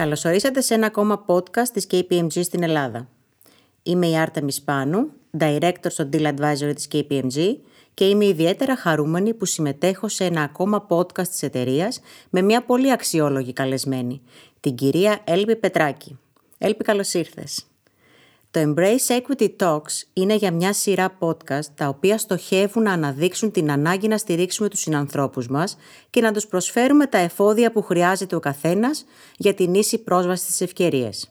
Καλώς 0.00 0.24
ορίσατε 0.24 0.60
σε 0.60 0.74
ένα 0.74 0.86
ακόμα 0.86 1.24
podcast 1.26 1.68
της 1.72 1.86
KPMG 1.90 2.44
στην 2.44 2.62
Ελλάδα. 2.62 3.08
Είμαι 3.82 4.06
η 4.06 4.18
Άρτα 4.18 4.42
Μισπάνου, 4.42 5.10
Director 5.38 5.86
στο 5.86 6.08
Deal 6.12 6.34
Advisory 6.34 6.72
της 6.74 6.88
KPMG 6.92 7.56
και 7.94 8.04
είμαι 8.04 8.24
ιδιαίτερα 8.26 8.76
χαρούμενη 8.76 9.34
που 9.34 9.44
συμμετέχω 9.44 10.08
σε 10.08 10.24
ένα 10.24 10.42
ακόμα 10.42 10.86
podcast 10.88 11.28
της 11.28 11.42
εταιρείας 11.42 12.00
με 12.30 12.42
μια 12.42 12.64
πολύ 12.64 12.92
αξιόλογη 12.92 13.52
καλεσμένη, 13.52 14.20
την 14.60 14.74
κυρία 14.74 15.20
Έλπη 15.24 15.56
Πετράκη. 15.56 16.18
Έλπη, 16.58 16.84
καλώς 16.84 17.14
ήρθες. 17.14 17.69
Το 18.52 18.60
Embrace 18.60 19.20
Equity 19.20 19.48
Talks 19.56 20.02
είναι 20.12 20.34
για 20.34 20.52
μια 20.52 20.72
σειρά 20.72 21.18
podcast 21.18 21.64
τα 21.74 21.88
οποία 21.88 22.18
στοχεύουν 22.18 22.82
να 22.82 22.92
αναδείξουν 22.92 23.50
την 23.50 23.70
ανάγκη 23.70 24.08
να 24.08 24.18
στηρίξουμε 24.18 24.68
τους 24.68 24.80
συνανθρώπους 24.80 25.48
μας 25.48 25.76
και 26.10 26.20
να 26.20 26.32
τους 26.32 26.46
προσφέρουμε 26.46 27.06
τα 27.06 27.18
εφόδια 27.18 27.72
που 27.72 27.82
χρειάζεται 27.82 28.36
ο 28.36 28.40
καθένας 28.40 29.04
για 29.36 29.54
την 29.54 29.74
ίση 29.74 29.98
πρόσβαση 29.98 30.42
στις 30.42 30.60
ευκαιρίες. 30.60 31.30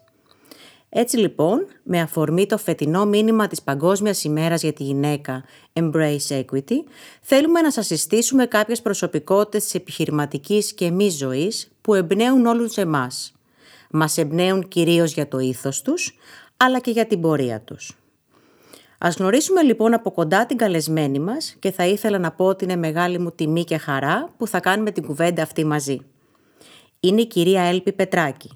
Έτσι 0.89 1.17
λοιπόν, 1.17 1.67
με 1.83 2.01
αφορμή 2.01 2.45
το 2.45 2.57
φετινό 2.57 3.05
μήνυμα 3.05 3.47
της 3.47 3.61
Παγκόσμιας 3.61 4.23
ημέρας 4.23 4.61
για 4.61 4.73
τη 4.73 4.83
γυναίκα 4.83 5.43
Embrace 5.73 6.27
Equity, 6.29 6.77
θέλουμε 7.21 7.61
να 7.61 7.71
σας 7.71 7.85
συστήσουμε 7.85 8.45
κάποιες 8.45 8.81
προσωπικότητες 8.81 9.63
της 9.63 9.73
επιχειρηματικής 9.73 10.73
και 10.73 10.91
μη 10.91 11.09
ζωής 11.09 11.71
που 11.81 11.93
εμπνέουν 11.93 12.45
όλους 12.45 12.77
εμάς. 12.77 13.33
Μας 13.91 14.17
εμπνέουν 14.17 14.67
κυρίως 14.67 15.13
για 15.13 15.27
το 15.27 15.39
ήθος 15.39 15.81
τους, 15.81 16.17
αλλά 16.63 16.79
και 16.79 16.91
για 16.91 17.05
την 17.05 17.21
πορεία 17.21 17.61
τους. 17.61 17.97
Ας 18.97 19.15
γνωρίσουμε 19.15 19.61
λοιπόν 19.61 19.93
από 19.93 20.11
κοντά 20.11 20.45
την 20.45 20.57
καλεσμένη 20.57 21.19
μας 21.19 21.55
και 21.59 21.71
θα 21.71 21.85
ήθελα 21.85 22.17
να 22.17 22.31
πω 22.31 22.45
ότι 22.45 22.63
είναι 22.63 22.75
μεγάλη 22.75 23.19
μου 23.19 23.31
τιμή 23.31 23.63
και 23.63 23.77
χαρά 23.77 24.33
που 24.37 24.47
θα 24.47 24.59
κάνουμε 24.59 24.91
την 24.91 25.05
κουβέντα 25.05 25.41
αυτή 25.41 25.65
μαζί. 25.65 25.99
Είναι 26.99 27.21
η 27.21 27.27
κυρία 27.27 27.61
Έλπη 27.61 27.91
Πετράκη, 27.91 28.49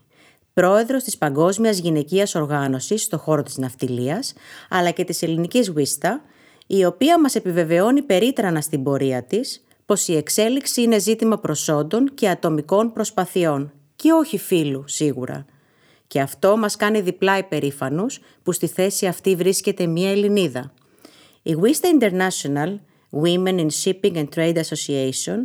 πρόεδρος 0.54 1.04
της 1.04 1.18
Παγκόσμιας 1.18 1.78
Γυναικείας 1.78 2.36
Οργάνωσης 2.36 3.04
στο 3.04 3.18
χώρο 3.18 3.44
της 3.44 3.58
ναυτιλίας, 3.58 4.34
αλλά 4.70 4.90
και 4.90 5.04
της 5.04 5.22
ελληνικής 5.22 5.72
Βίστα, 5.72 6.22
η 6.68 6.86
οποία 6.86 7.20
μας 7.20 7.36
επιβεβαιώνει 7.36 8.02
περίτρανα 8.02 8.62
στην 8.62 8.84
πορεία 8.84 9.24
της 9.24 9.66
πως 9.86 10.08
η 10.08 10.16
εξέλιξη 10.16 10.82
είναι 10.82 11.00
ζήτημα 11.00 11.40
προσόντων 11.40 12.14
και 12.14 12.30
ατομικών 12.30 12.94
προσπαθειών 12.94 13.72
και 13.96 14.12
όχι 14.12 14.38
φίλου 14.38 14.84
σίγουρα. 14.88 15.46
Και 16.14 16.22
αυτό 16.22 16.58
μας 16.58 16.76
κάνει 16.76 17.02
διπλά 17.02 17.38
υπερήφανους 17.38 18.20
που 18.44 18.52
στη 18.52 18.68
θέση 18.68 19.06
αυτή 19.06 19.36
βρίσκεται 19.36 19.86
μια 19.86 20.12
Ελληνίδα. 20.12 20.74
Η 21.42 21.56
Wista 21.62 22.00
International 22.00 22.80
Women 23.24 23.60
in 23.60 23.68
Shipping 23.84 24.16
and 24.16 24.28
Trade 24.36 24.56
Association 24.56 25.38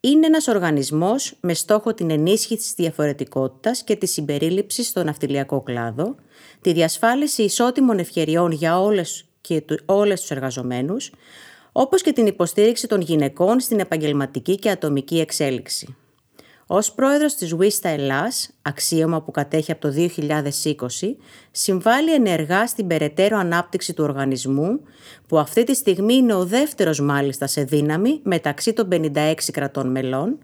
είναι 0.00 0.26
ένας 0.26 0.48
οργανισμός 0.48 1.36
με 1.40 1.54
στόχο 1.54 1.94
την 1.94 2.10
ενίσχυση 2.10 2.56
της 2.56 2.74
διαφορετικότητας 2.76 3.84
και 3.84 3.96
της 3.96 4.12
συμπερίληψης 4.12 4.86
στο 4.86 5.04
ναυτιλιακό 5.04 5.60
κλάδο, 5.60 6.14
τη 6.60 6.72
διασφάλιση 6.72 7.42
ισότιμων 7.42 7.98
ευκαιριών 7.98 8.50
για 8.50 8.80
όλες 8.80 9.24
και 9.40 9.64
όλες 9.84 10.20
τους 10.20 10.30
εργαζομένους, 10.30 11.12
όπως 11.72 12.02
και 12.02 12.12
την 12.12 12.26
υποστήριξη 12.26 12.86
των 12.86 13.00
γυναικών 13.00 13.60
στην 13.60 13.80
επαγγελματική 13.80 14.56
και 14.56 14.70
ατομική 14.70 15.20
εξέλιξη. 15.20 15.96
Ως 16.68 16.92
πρόεδρος 16.92 17.34
της 17.34 17.54
Wista 17.58 17.88
Ελλάς, 17.88 18.50
αξίωμα 18.62 19.22
που 19.22 19.30
κατέχει 19.30 19.72
από 19.72 19.80
το 19.80 19.92
2020, 19.92 21.16
συμβάλλει 21.50 22.14
ενεργά 22.14 22.66
στην 22.66 22.86
περαιτέρω 22.86 23.38
ανάπτυξη 23.38 23.94
του 23.94 24.04
οργανισμού, 24.04 24.80
που 25.26 25.38
αυτή 25.38 25.64
τη 25.64 25.74
στιγμή 25.74 26.14
είναι 26.14 26.34
ο 26.34 26.44
δεύτερος 26.44 27.00
μάλιστα 27.00 27.46
σε 27.46 27.62
δύναμη 27.62 28.20
μεταξύ 28.22 28.72
των 28.72 28.88
56 28.92 29.34
κρατών 29.52 29.90
μελών, 29.90 30.38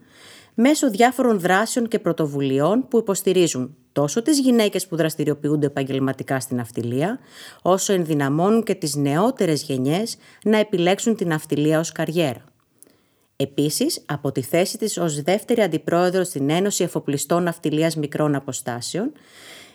μέσω 0.54 0.90
διάφορων 0.90 1.40
δράσεων 1.40 1.88
και 1.88 1.98
πρωτοβουλειών 1.98 2.88
που 2.88 2.98
υποστηρίζουν 2.98 3.76
τόσο 3.92 4.22
τις 4.22 4.38
γυναίκες 4.38 4.86
που 4.86 4.96
δραστηριοποιούνται 4.96 5.66
επαγγελματικά 5.66 6.40
στην 6.40 6.60
αυτιλία, 6.60 7.18
όσο 7.62 7.92
ενδυναμώνουν 7.92 8.62
και 8.62 8.74
τις 8.74 8.94
νεότερες 8.96 9.62
γενιές 9.62 10.16
να 10.44 10.58
επιλέξουν 10.58 11.16
την 11.16 11.32
αυτιλία 11.32 11.78
ως 11.78 11.92
καριέρα. 11.92 12.51
Επίσης, 13.42 14.02
από 14.06 14.32
τη 14.32 14.42
θέση 14.42 14.78
της 14.78 14.98
ως 14.98 15.22
δεύτερη 15.22 15.60
αντιπρόεδρος 15.60 16.26
στην 16.26 16.50
Ένωση 16.50 16.84
Εφοπλιστών 16.84 17.42
Ναυτιλίας 17.42 17.96
Μικρών 17.96 18.34
Αποστάσεων, 18.34 19.12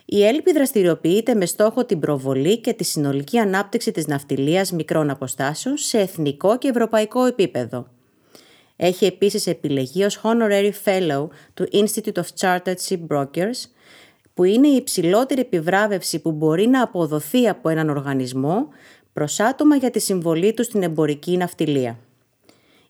η 0.05 0.25
Έλπη 0.25 0.51
δραστηριοποιείται 0.53 1.35
με 1.35 1.45
στόχο 1.45 1.85
την 1.85 1.99
προβολή 1.99 2.57
και 2.57 2.73
τη 2.73 2.83
συνολική 2.83 3.37
ανάπτυξη 3.37 3.91
της 3.91 4.07
ναυτιλίας 4.07 4.71
μικρών 4.71 5.09
αποστάσεων 5.09 5.77
σε 5.77 5.99
εθνικό 5.99 6.57
και 6.57 6.67
ευρωπαϊκό 6.67 7.25
επίπεδο. 7.25 7.87
Έχει 8.75 9.05
επίσης 9.05 9.47
επιλεγεί 9.47 10.03
ως 10.03 10.21
Honorary 10.23 10.71
Fellow 10.83 11.27
του 11.53 11.67
Institute 11.71 12.21
of 12.21 12.25
Chartered 12.39 12.77
Shipbrokers, 12.87 13.69
που 14.33 14.43
είναι 14.43 14.67
η 14.67 14.75
υψηλότερη 14.75 15.41
επιβράβευση 15.41 16.19
που 16.19 16.31
μπορεί 16.31 16.67
να 16.67 16.81
αποδοθεί 16.81 17.47
από 17.47 17.69
έναν 17.69 17.89
οργανισμό 17.89 18.67
προς 19.13 19.39
άτομα 19.39 19.75
για 19.75 19.91
τη 19.91 19.99
συμβολή 19.99 20.53
του 20.53 20.63
στην 20.63 20.83
εμπορική 20.83 21.37
ναυτιλία. 21.37 21.99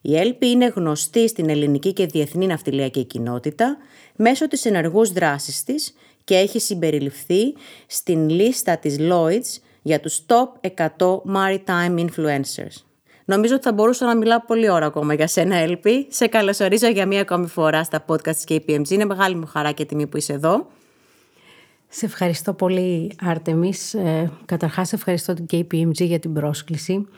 Η 0.00 0.16
ΕΛΠΗ 0.16 0.46
είναι 0.46 0.72
γνωστή 0.74 1.28
στην 1.28 1.48
ελληνική 1.48 1.92
και 1.92 2.06
διεθνή 2.06 2.46
ναυτιλιακή 2.46 3.04
κοινότητα 3.04 3.76
μέσω 4.16 4.48
της 4.48 4.64
ενεργούς 4.64 5.12
δράσης 5.12 5.64
της 5.64 5.94
και 6.24 6.36
έχει 6.36 6.60
συμπεριληφθεί 6.60 7.54
στην 7.86 8.28
λίστα 8.28 8.76
της 8.76 8.96
Lloyds 8.98 9.62
για 9.82 10.00
τους 10.00 10.20
Top 10.26 10.70
100 10.76 10.88
Maritime 11.34 12.06
Influencers. 12.06 12.82
Νομίζω 13.24 13.54
ότι 13.54 13.62
θα 13.62 13.72
μπορούσα 13.72 14.06
να 14.06 14.16
μιλάω 14.16 14.40
πολύ 14.40 14.70
ώρα 14.70 14.86
ακόμα 14.86 15.14
για 15.14 15.26
σένα, 15.26 15.56
Έλπη. 15.56 16.06
Σε 16.10 16.26
καλωσορίζω 16.26 16.88
για 16.88 17.06
μία 17.06 17.20
ακόμη 17.20 17.46
φορά 17.46 17.84
στα 17.84 18.04
podcast 18.06 18.36
της 18.36 18.44
KPMG. 18.48 18.88
Είναι 18.90 19.04
μεγάλη 19.04 19.34
μου 19.34 19.46
χαρά 19.46 19.72
και 19.72 19.84
τιμή 19.84 20.06
που 20.06 20.16
είσαι 20.16 20.32
εδώ. 20.32 20.66
Σε 21.88 22.06
ευχαριστώ 22.06 22.52
πολύ, 22.52 23.12
Άρτεμις. 23.20 23.94
Ε, 23.94 24.30
καταρχάς, 24.44 24.92
ευχαριστώ 24.92 25.34
την 25.34 25.46
KPMG 25.52 26.04
για 26.04 26.18
την 26.18 26.32
πρόσκληση. 26.32 27.08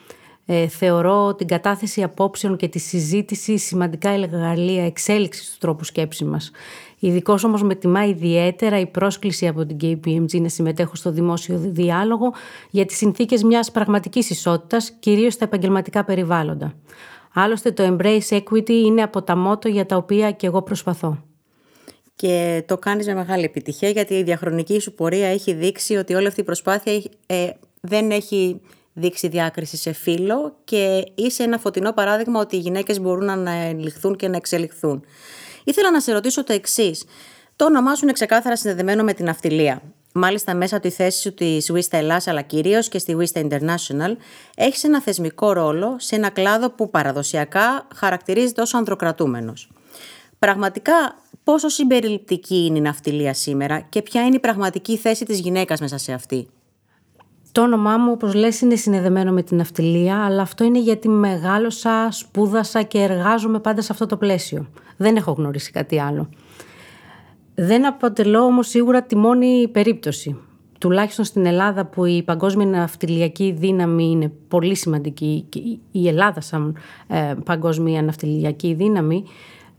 Ε, 0.53 0.67
θεωρώ 0.67 1.35
την 1.35 1.47
κατάθεση 1.47 2.03
απόψεων 2.03 2.57
και 2.57 2.67
τη 2.67 2.79
συζήτηση 2.79 3.57
σημαντικά 3.57 4.09
εργαλεία 4.09 4.85
εξέλιξης 4.85 5.51
του 5.51 5.57
τρόπου 5.59 5.83
σκέψης 5.83 6.27
μας. 6.27 6.51
Ειδικώς 6.99 7.43
όμως 7.43 7.63
με 7.63 7.75
τιμά 7.75 8.05
ιδιαίτερα 8.05 8.79
η 8.79 8.85
πρόσκληση 8.85 9.47
από 9.47 9.65
την 9.65 9.77
KPMG 9.81 10.41
να 10.41 10.49
συμμετέχω 10.49 10.95
στο 10.95 11.11
δημόσιο 11.11 11.57
διάλογο 11.57 12.33
για 12.69 12.85
τις 12.85 12.97
συνθήκες 12.97 13.43
μιας 13.43 13.71
πραγματικής 13.71 14.29
ισότητας, 14.29 14.91
κυρίως 14.99 15.33
στα 15.33 15.45
επαγγελματικά 15.45 16.03
περιβάλλοντα. 16.03 16.73
Άλλωστε, 17.33 17.71
το 17.71 17.95
Embrace 17.97 18.39
Equity 18.39 18.69
είναι 18.69 19.01
από 19.01 19.21
τα 19.21 19.35
μότο 19.35 19.67
για 19.67 19.85
τα 19.85 19.95
οποία 19.95 20.31
και 20.31 20.47
εγώ 20.47 20.61
προσπαθώ. 20.61 21.23
Και 22.15 22.63
το 22.67 22.77
κάνεις 22.77 23.07
με 23.07 23.13
μεγάλη 23.13 23.43
επιτυχία 23.43 23.89
γιατί 23.89 24.13
η 24.13 24.23
διαχρονική 24.23 24.79
σου 24.79 24.93
πορεία 24.93 25.27
έχει 25.27 25.53
δείξει 25.53 25.95
ότι 25.95 26.13
όλη 26.13 26.27
αυτή 26.27 26.39
η 26.39 26.43
προσπάθεια 26.43 27.01
ε, 27.25 27.49
δεν 27.81 28.11
έχει 28.11 28.61
δείξει 28.93 29.27
διάκριση 29.27 29.77
σε 29.77 29.93
φύλλο 29.93 30.55
και 30.63 31.03
είσαι 31.15 31.43
ένα 31.43 31.57
φωτεινό 31.57 31.93
παράδειγμα 31.93 32.39
ότι 32.39 32.55
οι 32.55 32.59
γυναίκες 32.59 32.99
μπορούν 32.99 33.25
να 33.25 33.33
αναλυχθούν 33.33 34.15
και 34.15 34.27
να 34.27 34.35
εξελιχθούν. 34.35 35.03
Ήθελα 35.63 35.91
να 35.91 35.99
σε 35.99 36.11
ρωτήσω 36.11 36.43
το 36.43 36.53
εξής. 36.53 37.03
Το 37.55 37.65
όνομά 37.65 37.95
σου 37.95 38.03
είναι 38.03 38.13
ξεκάθαρα 38.13 38.55
συνδεδεμένο 38.55 39.03
με 39.03 39.13
την 39.13 39.29
αυτιλία. 39.29 39.81
Μάλιστα, 40.13 40.55
μέσα 40.55 40.75
από 40.75 40.87
τη 40.87 40.93
θέση 40.93 41.21
σου 41.21 41.33
της 41.33 41.71
Wista 41.73 41.97
Ελλάς, 41.97 42.27
αλλά 42.27 42.41
κυρίως 42.41 42.87
και 42.89 42.99
στη 42.99 43.17
Wista 43.19 43.47
International, 43.47 44.15
έχεις 44.55 44.83
ένα 44.83 45.01
θεσμικό 45.01 45.51
ρόλο 45.51 45.95
σε 45.99 46.15
ένα 46.15 46.29
κλάδο 46.29 46.69
που 46.69 46.89
παραδοσιακά 46.89 47.87
χαρακτηρίζεται 47.95 48.61
ως 48.61 48.73
ανδροκρατούμενος. 48.73 49.69
Πραγματικά, 50.39 51.15
πόσο 51.43 51.69
συμπεριληπτική 51.69 52.65
είναι 52.65 52.77
η 52.77 52.81
ναυτιλία 52.81 53.33
σήμερα 53.33 53.79
και 53.79 54.01
ποια 54.01 54.25
είναι 54.25 54.35
η 54.35 54.39
πραγματική 54.39 54.97
θέση 54.97 55.25
της 55.25 55.39
γυναίκας 55.39 55.79
μέσα 55.79 55.97
σε 55.97 56.13
αυτή; 56.13 56.47
Το 57.51 57.61
όνομά 57.61 57.97
μου, 57.97 58.11
όπως 58.11 58.33
λες, 58.33 58.61
είναι 58.61 58.75
συνδεδεμένο 58.75 59.31
με 59.31 59.43
την 59.43 59.57
ναυτιλία, 59.57 60.25
αλλά 60.25 60.41
αυτό 60.41 60.63
είναι 60.63 60.79
γιατί 60.79 61.09
μεγάλωσα, 61.09 62.07
σπούδασα 62.11 62.81
και 62.81 62.99
εργάζομαι 62.99 63.59
πάντα 63.59 63.81
σε 63.81 63.91
αυτό 63.91 64.05
το 64.05 64.17
πλαίσιο. 64.17 64.67
Δεν 64.97 65.15
έχω 65.15 65.31
γνωρίσει 65.31 65.71
κάτι 65.71 65.99
άλλο. 65.99 66.29
Δεν 67.55 67.85
αποτελώ 67.85 68.39
όμως 68.39 68.67
σίγουρα 68.67 69.03
τη 69.03 69.15
μόνη 69.15 69.67
περίπτωση. 69.67 70.37
Τουλάχιστον 70.79 71.25
στην 71.25 71.45
Ελλάδα 71.45 71.85
που 71.85 72.05
η 72.05 72.23
παγκόσμια 72.23 72.65
ναυτιλιακή 72.65 73.55
δύναμη 73.57 74.03
είναι 74.03 74.31
πολύ 74.47 74.75
σημαντική, 74.75 75.45
η 75.91 76.07
Ελλάδα 76.07 76.41
σαν 76.41 76.77
ε, 77.07 77.33
παγκόσμια 77.45 78.01
ναυτιλιακή 78.01 78.73
δύναμη, 78.73 79.23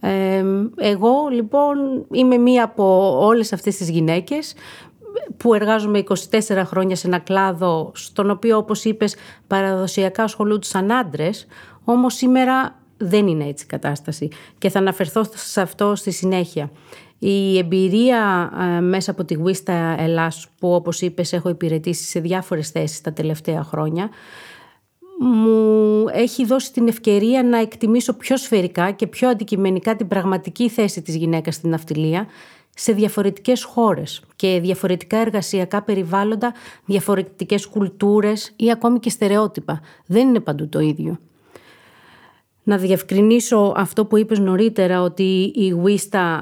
ε, 0.00 0.44
εγώ 0.76 1.12
λοιπόν 1.32 1.76
είμαι 2.12 2.36
μία 2.36 2.64
από 2.64 3.16
όλες 3.26 3.52
αυτές 3.52 3.76
τις 3.76 3.90
γυναίκες 3.90 4.54
που 5.36 5.54
εργάζομαι 5.54 6.04
24 6.08 6.62
χρόνια 6.64 6.96
σε 6.96 7.06
ένα 7.06 7.18
κλάδο 7.18 7.90
στον 7.94 8.30
οποίο 8.30 8.56
όπως 8.56 8.84
είπες 8.84 9.16
παραδοσιακά 9.46 10.22
ασχολούνται 10.22 10.66
άντρες, 11.00 11.46
όμως 11.84 12.14
σήμερα 12.14 12.76
δεν 12.96 13.26
είναι 13.26 13.44
έτσι 13.44 13.64
η 13.64 13.66
κατάσταση 13.66 14.28
και 14.58 14.70
θα 14.70 14.78
αναφερθώ 14.78 15.22
σε 15.34 15.60
αυτό 15.60 15.94
στη 15.94 16.10
συνέχεια. 16.10 16.70
Η 17.18 17.58
εμπειρία 17.58 18.52
ε, 18.60 18.80
μέσα 18.80 19.10
από 19.10 19.24
τη 19.24 19.36
Wista 19.44 19.94
Ελλάς 19.98 20.48
που 20.58 20.74
όπως 20.74 21.00
είπες 21.00 21.32
έχω 21.32 21.48
υπηρετήσει 21.48 22.04
σε 22.04 22.20
διάφορες 22.20 22.70
θέσεις 22.70 23.00
τα 23.00 23.12
τελευταία 23.12 23.62
χρόνια 23.62 24.10
μου 25.22 26.04
έχει 26.12 26.44
δώσει 26.44 26.72
την 26.72 26.88
ευκαιρία 26.88 27.42
να 27.42 27.58
εκτιμήσω 27.58 28.12
πιο 28.12 28.36
σφαιρικά 28.36 28.90
και 28.90 29.06
πιο 29.06 29.28
αντικειμενικά 29.28 29.96
την 29.96 30.08
πραγματική 30.08 30.68
θέση 30.68 31.02
της 31.02 31.16
γυναίκας 31.16 31.54
στην 31.54 31.70
ναυτιλία 31.70 32.26
σε 32.74 32.92
διαφορετικές 32.92 33.64
χώρες 33.64 34.22
και 34.36 34.58
διαφορετικά 34.62 35.16
εργασιακά 35.16 35.82
περιβάλλοντα, 35.82 36.54
διαφορετικές 36.84 37.66
κουλτούρες 37.66 38.52
ή 38.56 38.70
ακόμη 38.70 38.98
και 38.98 39.10
στερεότυπα. 39.10 39.80
Δεν 40.06 40.28
είναι 40.28 40.40
παντού 40.40 40.68
το 40.68 40.80
ίδιο. 40.80 41.18
Να 42.64 42.76
διευκρινίσω 42.76 43.72
αυτό 43.76 44.04
που 44.06 44.16
είπες 44.16 44.38
νωρίτερα 44.38 45.02
ότι 45.02 45.52
η 45.54 45.74
WISTA 45.84 46.40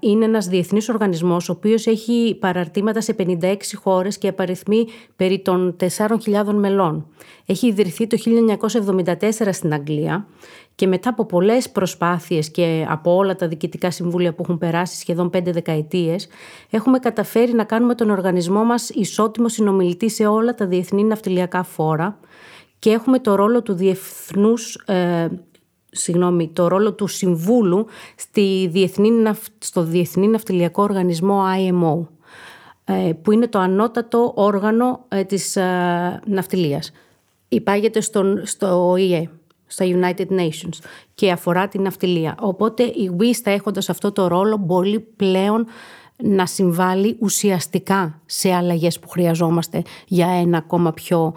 είναι 0.00 0.24
ένας 0.24 0.46
διεθνής 0.46 0.88
οργανισμός 0.88 1.48
ο 1.48 1.52
οποίος 1.52 1.86
έχει 1.86 2.36
παραρτήματα 2.40 3.00
σε 3.00 3.14
56 3.18 3.56
χώρες 3.74 4.18
και 4.18 4.28
απαριθμεί 4.28 4.86
περί 5.16 5.40
των 5.40 5.76
4.000 5.80 6.44
μελών. 6.54 7.06
Έχει 7.46 7.66
ιδρυθεί 7.66 8.06
το 8.06 8.16
1974 9.02 9.48
στην 9.50 9.72
Αγγλία 9.72 10.26
και 10.74 10.86
μετά 10.86 11.08
από 11.08 11.26
πολλές 11.26 11.70
προσπάθειες 11.70 12.50
και 12.50 12.86
από 12.88 13.14
όλα 13.16 13.36
τα 13.36 13.48
διοικητικά 13.48 13.90
συμβούλια 13.90 14.34
που 14.34 14.42
έχουν 14.42 14.58
περάσει 14.58 14.96
σχεδόν 14.96 15.30
πέντε 15.30 15.52
δεκαετίες 15.52 16.28
έχουμε 16.70 16.98
καταφέρει 16.98 17.52
να 17.52 17.64
κάνουμε 17.64 17.94
τον 17.94 18.10
οργανισμό 18.10 18.64
μας 18.64 18.88
ισότιμο 18.88 19.48
συνομιλητή 19.48 20.10
σε 20.10 20.26
όλα 20.26 20.54
τα 20.54 20.66
διεθνή 20.66 21.04
ναυτιλιακά 21.04 21.62
φόρα 21.62 22.18
και 22.78 22.90
έχουμε 22.90 23.18
το 23.18 23.34
ρόλο 23.34 23.62
του 23.62 23.72
διεθνούς 23.72 24.74
ε, 24.74 25.28
συγγνώμη, 25.92 26.48
το 26.48 26.68
ρόλο 26.68 26.92
του 26.92 27.06
συμβούλου 27.06 27.86
στη 28.16 28.68
διεθνή, 28.72 29.10
στο 29.58 29.82
Διεθνή 29.82 30.28
Ναυτιλιακό 30.28 30.82
Οργανισμό 30.82 31.42
IMO 31.56 32.06
ε, 32.84 33.12
που 33.22 33.32
είναι 33.32 33.48
το 33.48 33.58
ανώτατο 33.58 34.32
όργανο 34.34 35.04
ε, 35.08 35.24
της 35.24 35.56
ε, 35.56 36.20
ναυτιλίας. 36.26 36.92
Υπάγεται 37.48 38.00
στον, 38.00 38.40
στο 38.46 38.90
ΟΗΕ, 38.90 39.30
στα 39.72 39.84
United 39.88 40.26
Nations 40.26 40.78
και 41.14 41.30
αφορά 41.30 41.68
την 41.68 41.82
ναυτιλία. 41.82 42.36
Οπότε 42.40 42.82
η 42.82 43.10
WISTA 43.18 43.50
έχοντας 43.50 43.90
αυτό 43.90 44.12
το 44.12 44.26
ρόλο 44.26 44.56
μπορεί 44.56 45.00
πλέον 45.00 45.66
να 46.16 46.46
συμβάλλει 46.46 47.16
ουσιαστικά 47.18 48.20
σε 48.26 48.52
αλλαγές 48.52 48.98
που 48.98 49.08
χρειαζόμαστε 49.08 49.82
για 50.06 50.28
ένα 50.28 50.58
ακόμα 50.58 50.92
πιο 50.92 51.34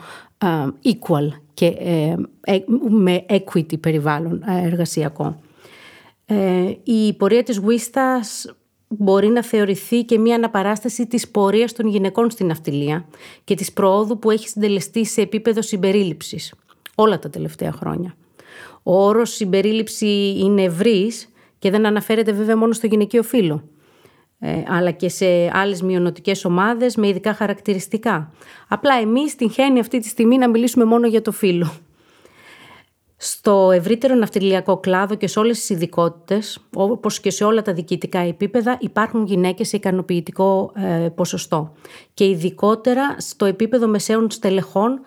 equal 0.84 1.28
και 1.54 1.66
ε, 1.66 2.16
ε, 2.42 2.64
με 2.90 3.26
equity 3.30 3.80
περιβάλλον 3.80 4.44
ε, 4.48 4.66
εργασιακό. 4.68 5.40
Η 6.84 7.14
πορεία 7.14 7.44
της 7.44 7.62
WISTAS 7.62 8.52
μπορεί 8.88 9.28
να 9.28 9.44
θεωρηθεί 9.44 10.04
και 10.04 10.20
μια 10.20 10.36
αναπαράσταση 10.36 11.08
της 11.08 11.28
πορείας 11.28 11.74
των 11.74 11.88
γυναικών 11.88 12.30
στην 12.30 12.48
ναυτιλία 12.48 13.06
και 13.44 13.56
της 13.56 13.74
προόδου 13.74 14.20
που 14.20 14.32
έχει 14.32 14.48
συντελεστεί 14.48 15.06
σε 15.06 15.22
επίπεδο 15.22 15.62
συμπερίληψης 15.62 16.54
όλα 16.96 17.20
τα 17.20 17.30
τελευταία 17.30 17.72
χρόνια. 17.72 18.16
Ο 18.88 19.06
όρος 19.06 19.30
συμπερίληψη 19.30 20.36
είναι 20.38 20.64
ευρύς 20.64 21.30
και 21.60 21.70
δεν 21.70 21.86
αναφέρεται 21.86 22.32
βέβαια 22.32 22.58
μόνο 22.58 22.74
στο 22.74 22.88
γυναικείο 22.88 23.24
φύλλο. 23.24 23.64
Ε, 24.40 24.64
αλλά 24.68 24.92
και 24.92 25.10
σε 25.10 25.26
άλλες 25.54 25.82
μειονοτικές 25.82 26.46
ομάδες 26.46 26.96
με 26.96 27.08
ειδικά 27.08 27.34
χαρακτηριστικά. 27.34 28.32
Απλά 28.68 28.96
εμείς 28.96 29.36
την 29.36 29.52
χαίνει 29.52 29.80
αυτή 29.80 30.00
τη 30.00 30.08
στιγμή 30.08 30.38
να 30.38 30.50
μιλήσουμε 30.50 30.86
μόνο 30.86 31.08
για 31.08 31.22
το 31.22 31.32
φύλλο. 31.32 31.74
Στο 33.18 33.72
ευρύτερο 33.72 34.16
ναυτιλιακό 34.16 34.78
κλάδο 34.78 35.16
και 35.16 35.28
σε 35.28 35.40
όλες 35.40 35.60
τις 35.60 35.70
ειδικότητες, 35.70 36.60
όπως 36.74 37.20
και 37.20 37.30
σε 37.30 37.44
όλα 37.44 37.62
τα 37.62 37.74
διοικητικά 37.74 38.20
επίπεδα, 38.20 38.78
υπάρχουν 38.82 39.26
γυναίκες 39.26 39.68
σε 39.68 39.76
ικανοποιητικό 39.76 40.72
ε, 40.76 41.10
ποσοστό. 41.16 41.74
Και 42.14 42.26
ειδικότερα 42.26 43.16
στο 43.20 43.46
επίπεδο 43.46 43.88
μεσαίων 43.88 44.32
στελεχών 44.32 45.02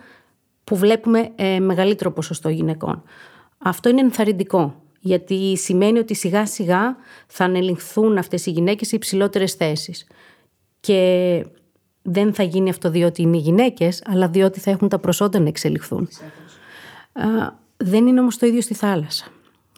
που 0.64 0.76
βλέπουμε 0.76 1.30
ε, 1.34 1.60
μεγαλύτερο 1.60 2.12
ποσοστό 2.12 2.48
γυναικών. 2.48 3.02
Αυτό 3.58 3.88
είναι 3.88 4.00
ενθαρρυντικό 4.00 4.82
γιατί 5.00 5.56
σημαίνει 5.56 5.98
ότι 5.98 6.14
σιγά 6.14 6.46
σιγά 6.46 6.96
θα 7.26 7.44
ανελιχθούν 7.44 8.18
αυτές 8.18 8.46
οι 8.46 8.50
γυναίκες 8.50 8.88
σε 8.88 8.96
υψηλότερες 8.96 9.54
θέσεις. 9.54 10.06
Και 10.80 11.44
δεν 12.02 12.34
θα 12.34 12.42
γίνει 12.42 12.70
αυτό 12.70 12.90
διότι 12.90 13.22
είναι 13.22 13.36
γυναίκες, 13.36 14.02
αλλά 14.06 14.28
διότι 14.28 14.60
θα 14.60 14.70
έχουν 14.70 14.88
τα 14.88 14.98
προσόντα 14.98 15.38
να 15.38 15.48
εξελιχθούν. 15.48 16.08
δεν 17.76 18.06
είναι 18.06 18.20
όμως 18.20 18.36
το 18.36 18.46
ίδιο 18.46 18.60
στη 18.60 18.74
θάλασσα, 18.74 19.26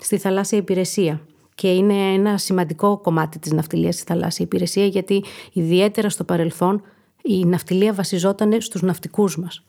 στη 0.01 0.19
θαλάσσια 0.19 0.59
υπηρεσία. 0.59 1.21
Και 1.55 1.73
είναι 1.73 1.95
ένα 1.95 2.39
σημαντικό 2.39 2.99
κομμάτι 2.99 3.39
της 3.39 3.53
ναυτιλίας 3.53 3.95
στη 3.95 4.05
θαλάσσια 4.05 4.45
υπηρεσία, 4.45 4.87
γιατί 4.87 5.25
ιδιαίτερα 5.53 6.09
στο 6.11 6.25
παρελθόν 6.25 6.83
η 7.23 7.45
ναυτιλία 7.45 7.93
βασιζόταν 7.93 8.61
στους 8.61 8.83
ναυτικούς 8.83 9.39
μας. 9.39 9.65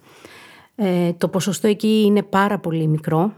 Ε, 0.76 1.14
το 1.14 1.28
ποσοστό 1.28 1.68
εκεί 1.68 2.04
είναι 2.06 2.24
πάρα 2.24 2.60
πολύ 2.60 2.88
μικρό, 2.88 3.34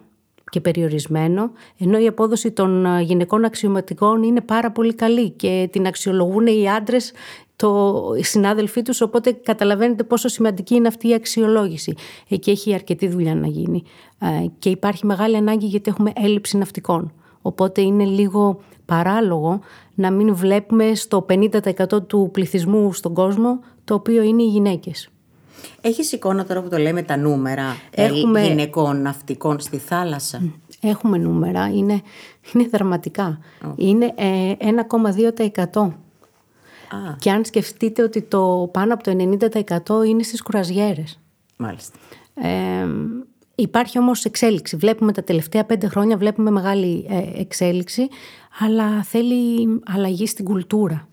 και 0.50 0.62
περιορισμένο, 0.62 1.52
ενώ 1.78 2.00
η 2.00 2.08
απόδοση 2.08 2.52
των 2.52 2.86
ε, 2.86 3.02
γυναικών 3.02 3.44
αξιωματικών 3.44 4.24
είναι 4.24 4.42
πάρα 4.42 4.72
πολύ 4.72 4.94
καλή 4.94 5.30
και 5.30 5.70
την 5.72 5.88
αξιολογούν 5.88 6.48
οι 6.48 6.70
άντρες, 6.70 7.12
το, 7.56 7.94
οι 8.18 8.24
συνάδελφοί 8.24 8.82
τους, 8.82 9.02
οπότε 9.02 9.32
καταλαβαίνετε 9.32 10.04
πόσο 10.04 10.28
σημαντική 10.28 10.76
είναι 10.76 10.88
αυτή 10.88 11.08
η 11.08 11.14
αξιολόγηση. 11.14 11.94
Εκεί 12.30 12.52
έχει 12.52 12.74
αρκετή 12.74 13.08
δουλειά 13.08 13.36
να 13.36 13.48
γίνει 13.48 13.84
ε, 14.20 14.46
και 14.60 14.70
υπάρχει 14.70 15.06
μεγάλη 15.06 15.36
ανάγκη 15.36 15.66
γιατί 15.66 15.90
έχουμε 15.90 16.12
έλλειψη 16.16 16.58
ναυτικών. 16.58 17.14
Οπότε 17.42 17.82
είναι 17.82 18.04
λίγο 18.04 18.60
παράλογο 18.86 19.60
να 19.96 20.12
μην 20.12 20.36
βλέπουμε 20.36 20.96
στο 20.96 21.26
50% 21.30 22.08
του 22.08 22.30
πληθυσμού 22.34 22.94
στον 22.94 23.14
κόσμο 23.14 23.60
το 23.84 23.94
οποίο 23.94 24.22
είναι 24.22 24.44
οι 24.44 24.48
γυναίκες. 24.48 25.10
Έχεις 25.82 26.12
εικόνα 26.12 26.46
τώρα 26.46 26.62
που 26.62 26.70
το 26.70 26.78
λέμε 26.78 27.02
τα 27.02 27.18
νούμερα 27.18 27.78
ε, 27.92 28.04
Έχουμε... 28.04 28.42
γυναικών 28.42 29.02
ναυτικών 29.02 29.60
στη 29.60 29.78
θάλασσα; 29.78 30.42
Έχουμε 30.82 31.18
νούμερα, 31.18 31.68
είναι, 31.68 32.02
είναι 32.54 32.68
δραματικά. 32.72 33.40
Είναι 33.76 34.14
ε, 34.16 34.54
1,2%. 35.74 35.92
Και 37.20 37.32
αν 37.32 37.46
σκεφτείτε 37.46 38.04
ότι 38.04 38.22
το 38.22 38.70
πάνω 38.74 38.94
από 38.94 39.04
το 39.04 39.38
90% 40.02 40.08
είναι 40.08 40.24
στις 40.24 40.42
κουραζιέρες. 40.42 41.20
Μάλιστα. 41.58 41.98
Ε, 42.34 42.88
υπάρχει 43.56 44.00
όμως 44.00 44.26
εξέλιξη. 44.26 44.76
Βλέπουμε 44.76 45.12
τα 45.12 45.24
τελευταία 45.24 45.66
πέντε 45.66 45.88
χρόνια, 45.88 46.18
βλέπουμε 46.18 46.52
μεγάλη 46.52 47.06
ε, 47.10 47.42
εξέλιξη, 47.42 48.08
αλλά 48.60 49.04
θέλει 49.04 49.68
αλλαγή 49.86 50.28
στην 50.28 50.46
κουλτούρα 50.46 51.08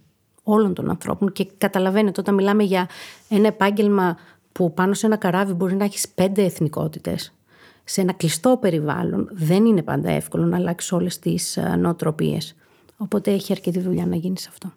όλων 0.50 0.75
των 0.75 0.91
ανθρώπων 0.91 1.32
και 1.32 1.47
καταλαβαίνετε 1.58 2.20
όταν 2.20 2.35
μιλάμε 2.35 2.62
για 2.62 2.88
ένα 3.29 3.47
επάγγελμα 3.47 4.17
που 4.52 4.75
πάνω 4.75 4.94
σε 4.94 5.06
ένα 5.06 5.17
καράβι 5.17 5.52
μπορεί 5.52 5.75
να 5.75 5.85
έχεις 5.85 6.08
πέντε 6.08 6.43
εθνικότητες. 6.43 7.32
Σε 7.85 8.00
ένα 8.00 8.12
κλειστό 8.12 8.56
περιβάλλον 8.61 9.29
δεν 9.32 9.64
είναι 9.64 9.82
πάντα 9.82 10.10
εύκολο 10.10 10.44
να 10.44 10.56
αλλάξεις 10.56 10.93
όλες 10.93 11.19
τις 11.19 11.56
ε, 11.56 11.77
νοοτροπίες. 11.79 12.55
Οπότε 12.96 13.32
έχει 13.32 13.53
αρκετή 13.53 13.81
δουλειά 13.81 14.06
να 14.06 14.17
γίνεις 14.17 14.41
σε 14.41 14.48
αυτό. 14.51 14.72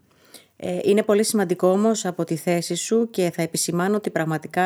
Ε, 0.56 0.80
είναι 0.84 1.04
πολύ 1.04 1.24
σημαντικό 1.24 1.68
όμως 1.68 2.06
από 2.06 2.24
τη 2.24 2.36
θέση 2.36 2.76
σου 2.76 3.10
και 3.10 3.32
θα 3.36 3.42
επισημάνω 3.42 3.96
ότι 3.96 4.10
πραγματικά 4.10 4.64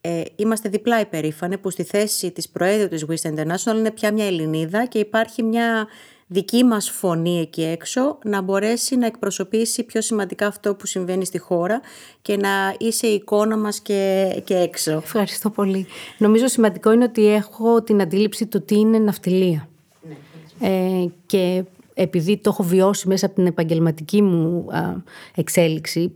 ε, 0.00 0.22
είμαστε 0.36 0.68
διπλά 0.68 1.00
υπερήφανοι 1.00 1.58
που 1.58 1.70
στη 1.70 1.82
θέση 1.82 2.30
της 2.30 2.48
Προέδρου 2.48 2.88
της 2.88 3.04
West 3.08 3.30
International 3.30 3.76
είναι 3.76 3.90
πια 3.90 4.12
μια 4.12 4.26
Ελληνίδα 4.26 4.86
και 4.86 4.98
υπάρχει 4.98 5.42
μια 5.42 5.86
δική 6.32 6.64
μας 6.64 6.90
φωνή 6.90 7.40
εκεί 7.40 7.62
έξω 7.62 8.18
να 8.24 8.40
μπορέσει 8.40 8.96
να 8.96 9.06
εκπροσωπήσει 9.06 9.84
πιο 9.84 10.00
σημαντικά 10.00 10.46
αυτό 10.46 10.74
που 10.74 10.86
συμβαίνει 10.86 11.24
στη 11.24 11.38
χώρα 11.38 11.80
και 12.22 12.36
να 12.36 12.74
είσαι 12.78 13.06
η 13.06 13.14
εικόνα 13.14 13.56
μας 13.56 13.80
και, 13.80 14.30
και 14.44 14.54
έξω. 14.54 14.90
Ευχαριστώ 14.90 15.50
πολύ. 15.50 15.86
Νομίζω 16.18 16.46
σημαντικό 16.46 16.92
είναι 16.92 17.04
ότι 17.04 17.26
έχω 17.26 17.82
την 17.82 18.00
αντίληψη 18.00 18.46
του 18.46 18.62
τι 18.62 18.78
είναι 18.78 18.98
ναυτιλία. 18.98 19.68
Ναι, 20.58 20.68
ε, 20.68 21.06
και 21.26 21.64
επειδή 21.94 22.36
το 22.36 22.50
έχω 22.50 22.62
βιώσει 22.62 23.08
μέσα 23.08 23.26
από 23.26 23.34
την 23.34 23.46
επαγγελματική 23.46 24.22
μου 24.22 24.66
εξέλιξη, 25.34 26.12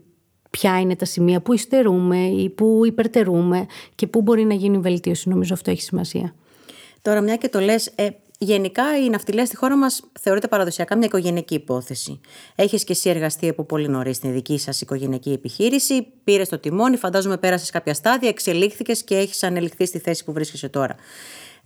ποια 0.50 0.80
είναι 0.80 0.97
τα 0.97 1.04
σημεία 1.04 1.40
που 1.40 1.52
υστερούμε 1.52 2.18
ή 2.26 2.50
που 2.50 2.83
υπερτερούμε 2.87 3.66
και 3.94 4.06
πού 4.06 4.23
μπορεί 4.23 4.44
να 4.44 4.54
γίνει 4.54 4.78
βελτίωση. 4.78 5.28
Νομίζω 5.28 5.54
αυτό 5.54 5.71
έχει 5.71 5.83
σημασία. 5.83 6.35
Τώρα, 7.02 7.21
μια 7.21 7.37
και 7.37 7.49
το 7.49 7.61
λες, 7.61 7.87
ε, 7.94 8.09
Γενικά 8.38 8.99
η 8.99 9.09
ναυτιλία 9.09 9.47
στη 9.47 9.57
χώρα 9.57 9.76
μας 9.76 10.03
θεωρείται 10.21 10.49
παραδοσιακά 10.49 10.97
μια 10.97 11.07
οικογενειακή 11.07 11.55
υπόθεση. 11.55 12.21
Έχεις 12.55 12.85
και 12.85 12.93
εσύ 12.93 13.11
εργαστεί 13.11 13.49
από 13.49 13.64
πολύ 13.64 13.88
νωρίς 13.88 14.17
στην 14.17 14.33
δική 14.33 14.59
σας 14.59 14.81
οικογενειακή 14.81 15.33
επιχείρηση, 15.33 16.07
πήρες 16.25 16.49
το 16.49 16.59
τιμόνι, 16.59 16.97
φαντάζομαι 16.97 17.37
πέρασες 17.37 17.71
κάποια 17.71 17.95
στάδια, 17.95 18.29
εξελίχθηκες 18.29 19.05
και 19.05 19.17
έχεις 19.17 19.43
ανελιχθεί 19.43 19.87
στη 19.87 19.99
θέση 19.99 20.25
που 20.25 20.33
βρίσκεσαι 20.33 20.69
τώρα. 20.69 20.95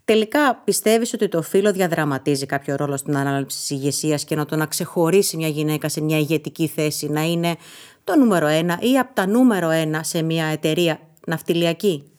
Τελικά 0.04 0.54
πιστεύεις 0.64 1.12
ότι 1.12 1.28
το 1.28 1.42
φύλλο 1.42 1.72
διαδραματίζει 1.72 2.46
κάποιο 2.46 2.76
ρόλο 2.76 2.96
στην 2.96 3.16
ανάληψη 3.16 3.58
της 3.58 3.70
ηγεσίας 3.70 4.24
και 4.24 4.36
να 4.36 4.44
το 4.44 4.56
να 4.56 4.66
ξεχωρίσει 4.66 5.36
μια 5.36 5.48
γυναίκα 5.48 5.88
σε 5.88 6.00
μια 6.00 6.18
ηγετική 6.18 6.66
θέση, 6.66 7.08
να 7.08 7.22
είναι 7.22 7.56
το 8.04 8.16
νούμερο 8.16 8.46
ένα 8.46 8.78
ή 8.80 8.98
από 8.98 9.14
τα 9.14 9.26
νούμερο 9.26 9.70
ένα 9.70 10.02
σε 10.02 10.22
μια 10.22 10.46
εταιρεία 10.46 11.00
ναυτιλιακή; 11.26 12.10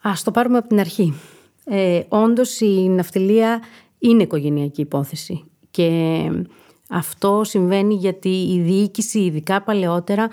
Α 0.00 0.12
το 0.24 0.30
πάρουμε 0.30 0.58
από 0.58 0.68
την 0.68 0.80
αρχή. 0.80 1.14
Ε, 1.70 2.00
όντως 2.08 2.60
η 2.60 2.88
ναυτιλία 2.88 3.60
είναι 3.98 4.22
οικογενειακή 4.22 4.80
υπόθεση 4.80 5.44
και 5.70 5.90
αυτό 6.90 7.40
συμβαίνει 7.44 7.94
γιατί 7.94 8.28
η 8.28 8.60
διοίκηση, 8.60 9.18
ειδικά 9.18 9.62
παλαιότερα, 9.62 10.28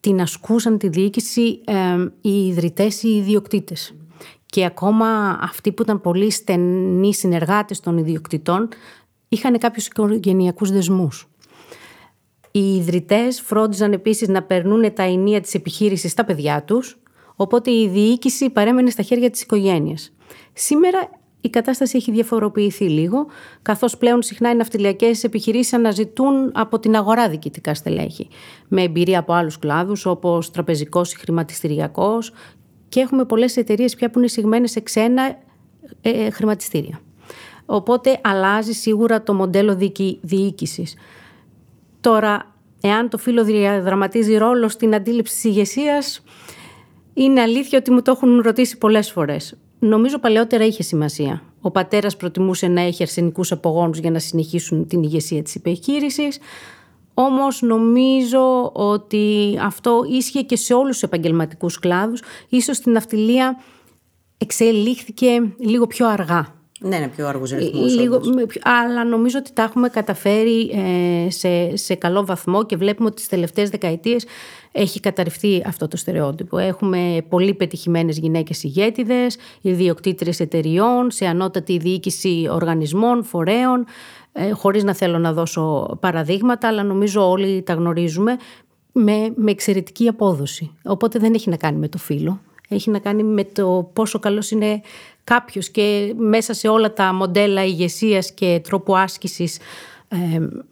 την 0.00 0.20
ασκούσαν 0.20 0.78
τη 0.78 0.88
διοίκηση 0.88 1.60
ε, 1.64 2.06
οι 2.20 2.46
ιδρυτές 2.46 3.02
ή 3.02 3.08
οι 3.08 3.16
ιδιοκτήτες. 3.16 3.94
Και 4.46 4.64
ακόμα 4.64 5.38
αυτοί 5.42 5.72
που 5.72 5.82
ήταν 5.82 6.00
πολύ 6.00 6.30
στενοί 6.30 7.14
συνεργάτες 7.14 7.80
των 7.80 7.98
ιδιοκτητών 7.98 8.68
είχαν 9.28 9.58
κάποιους 9.58 9.86
οικογενειακούς 9.86 10.70
δεσμούς. 10.70 11.28
Οι 12.50 12.74
ιδρυτές 12.74 13.40
φρόντιζαν 13.40 13.92
επίσης 13.92 14.28
να 14.28 14.42
περνούν 14.42 14.94
τα 14.94 15.02
ενία 15.02 15.40
της 15.40 15.54
επιχείρησης 15.54 16.10
στα 16.10 16.24
παιδιά 16.24 16.62
τους, 16.62 16.98
οπότε 17.36 17.70
η 17.70 17.88
διοίκηση 17.88 18.50
παρέμενε 18.50 18.90
στα 18.90 19.02
χέρια 19.02 19.30
της 19.30 19.42
οικογένειας. 19.42 20.12
Σήμερα 20.52 21.10
η 21.40 21.50
κατάσταση 21.50 21.96
έχει 21.96 22.10
διαφοροποιηθεί 22.10 22.84
λίγο, 22.84 23.26
καθώς 23.62 23.96
πλέον 23.96 24.22
συχνά 24.22 24.50
οι 24.50 24.54
ναυτιλιακές 24.54 25.24
επιχειρήσεις 25.24 25.72
αναζητούν 25.72 26.50
από 26.54 26.78
την 26.78 26.96
αγορά 26.96 27.28
διοικητικά 27.28 27.74
στελέχη, 27.74 28.28
με 28.68 28.82
εμπειρία 28.82 29.18
από 29.18 29.32
άλλους 29.32 29.58
κλάδους 29.58 30.06
όπως 30.06 30.50
τραπεζικός 30.50 31.12
ή 31.12 31.16
χρηματιστηριακός 31.16 32.32
και 32.88 33.00
έχουμε 33.00 33.24
πολλές 33.24 33.56
εταιρείες 33.56 33.94
πια 33.94 34.10
που 34.10 34.18
είναι 34.18 34.28
συγμένες 34.28 34.70
σε 34.70 34.80
ξένα 34.80 35.22
ε, 36.02 36.10
ε, 36.10 36.30
χρηματιστήρια. 36.30 37.00
Οπότε 37.66 38.20
αλλάζει 38.22 38.72
σίγουρα 38.72 39.22
το 39.22 39.34
μοντέλο 39.34 39.78
διοίκησης. 40.20 40.94
Τώρα, 42.00 42.54
εάν 42.80 43.08
το 43.08 43.18
φύλλο 43.18 43.44
διαδραματίζει 43.44 44.36
ρόλο 44.36 44.68
στην 44.68 44.94
αντίληψη 44.94 45.34
της 45.34 45.44
ηγεσίας, 45.44 46.22
είναι 47.18 47.40
αλήθεια 47.40 47.78
ότι 47.78 47.90
μου 47.90 48.02
το 48.02 48.10
έχουν 48.10 48.40
ρωτήσει 48.40 48.78
πολλές 48.78 49.10
φορές. 49.10 49.54
Νομίζω 49.78 50.18
παλαιότερα 50.18 50.64
είχε 50.64 50.82
σημασία. 50.82 51.42
Ο 51.60 51.70
πατέρας 51.70 52.16
προτιμούσε 52.16 52.68
να 52.68 52.80
έχει 52.80 53.02
αρσενικούς 53.02 53.52
απογόνους 53.52 53.98
για 53.98 54.10
να 54.10 54.18
συνεχίσουν 54.18 54.86
την 54.86 55.02
ηγεσία 55.02 55.42
της 55.42 55.54
επιχείρησης. 55.54 56.38
Όμως 57.14 57.62
νομίζω 57.62 58.70
ότι 58.72 59.58
αυτό 59.62 60.02
ίσχυε 60.10 60.42
και 60.42 60.56
σε 60.56 60.74
όλους 60.74 60.92
τους 60.92 61.02
επαγγελματικούς 61.02 61.78
κλάδους. 61.78 62.22
Ίσως 62.48 62.76
στην 62.76 62.92
ναυτιλία 62.92 63.62
εξελίχθηκε 64.38 65.54
λίγο 65.58 65.86
πιο 65.86 66.08
αργά. 66.08 66.54
Ναι, 66.80 66.96
είναι 66.96 67.08
πιο 67.08 67.26
αργούς 67.26 67.50
ρυθμούς. 67.50 67.94
Λίγο, 67.94 68.20
αλλά 68.62 69.04
νομίζω 69.04 69.38
ότι 69.38 69.52
τα 69.52 69.62
έχουμε 69.62 69.88
καταφέρει 69.88 70.70
ε, 70.70 71.30
σε, 71.30 71.76
σε 71.76 71.94
καλό 71.94 72.24
βαθμό 72.24 72.66
και 72.66 72.76
βλέπουμε 72.76 73.08
ότι 73.08 73.16
τις 73.16 73.28
τελευταίες 73.28 73.70
δεκαετίες 73.70 74.26
έχει 74.72 75.00
καταρριφθεί 75.00 75.62
αυτό 75.66 75.88
το 75.88 75.96
στερεότυπο. 75.96 76.58
Έχουμε 76.58 77.24
πολύ 77.28 77.54
πετυχημένες 77.54 78.18
γυναίκες 78.18 78.62
ηγέτιδες, 78.62 79.36
ιδιοκτήτρε 79.60 80.30
εταιριών, 80.38 81.10
σε 81.10 81.26
ανώτατη 81.26 81.78
διοίκηση 81.78 82.48
οργανισμών, 82.50 83.24
φορέων, 83.24 83.84
ε, 84.32 84.50
χωρίς 84.50 84.84
να 84.84 84.94
θέλω 84.94 85.18
να 85.18 85.32
δώσω 85.32 85.96
παραδείγματα, 86.00 86.68
αλλά 86.68 86.82
νομίζω 86.82 87.30
όλοι 87.30 87.62
τα 87.62 87.72
γνωρίζουμε 87.72 88.36
με, 88.92 89.32
με 89.34 89.50
εξαιρετική 89.50 90.08
απόδοση. 90.08 90.70
Οπότε 90.84 91.18
δεν 91.18 91.34
έχει 91.34 91.50
να 91.50 91.56
κάνει 91.56 91.78
με 91.78 91.88
το 91.88 91.98
φύλλο. 91.98 92.40
Έχει 92.68 92.90
να 92.90 92.98
κάνει 92.98 93.22
με 93.22 93.44
το 93.44 93.90
πόσο 93.92 94.18
καλός 94.18 94.50
είναι 94.50 94.80
κάποιος 95.26 95.68
και 95.68 96.14
μέσα 96.16 96.54
σε 96.54 96.68
όλα 96.68 96.92
τα 96.92 97.12
μοντέλα 97.12 97.64
ηγεσίας 97.64 98.32
και 98.32 98.60
τρόπου 98.64 98.96
άσκησης 98.96 99.58
ε, 100.08 100.16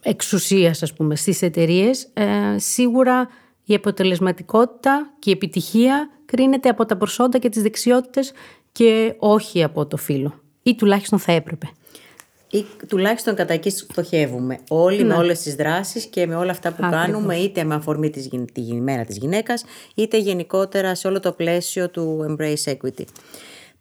εξουσίας 0.01 0.83
ας 0.83 0.93
πούμε 0.93 1.15
στις 1.15 1.41
εταιρείες, 1.41 2.07
ε, 2.13 2.57
σίγουρα 2.57 3.29
η 3.65 3.73
αποτελεσματικότητα 3.73 5.13
και 5.19 5.29
η 5.29 5.33
επιτυχία 5.33 6.09
κρίνεται 6.25 6.69
από 6.69 6.85
τα 6.85 6.97
προσόντα 6.97 7.37
και 7.37 7.49
τις 7.49 7.61
δεξιότητες 7.61 8.31
και 8.71 9.15
όχι 9.17 9.63
από 9.63 9.85
το 9.85 9.97
φύλλο. 9.97 10.33
Ή 10.63 10.75
τουλάχιστον 10.75 11.19
θα 11.19 11.31
έπρεπε. 11.31 11.69
Ή 12.49 12.65
τουλάχιστον 12.87 13.35
κατά 13.35 13.53
εκεί 13.53 13.69
στοχεύουμε. 13.69 14.59
Όλοι 14.69 15.03
με 15.03 15.03
ναι. 15.03 15.13
όλες 15.13 15.41
τις 15.41 15.55
δράσεις 15.55 16.05
και 16.05 16.27
με 16.27 16.35
όλα 16.35 16.51
αυτά 16.51 16.71
που 16.71 16.81
κάνουμε, 16.91 17.35
είτε 17.35 17.63
με 17.63 17.75
αφορμή 17.75 18.09
της, 18.09 18.29
τη 18.53 18.61
μέρα 18.61 19.03
της 19.05 19.17
γυναίκας, 19.17 19.63
είτε 19.95 20.17
γενικότερα 20.17 20.95
σε 20.95 21.07
όλο 21.07 21.19
το 21.19 21.31
πλαίσιο 21.31 21.89
του 21.89 22.25
Embrace 22.29 22.73
Equity. 22.73 23.05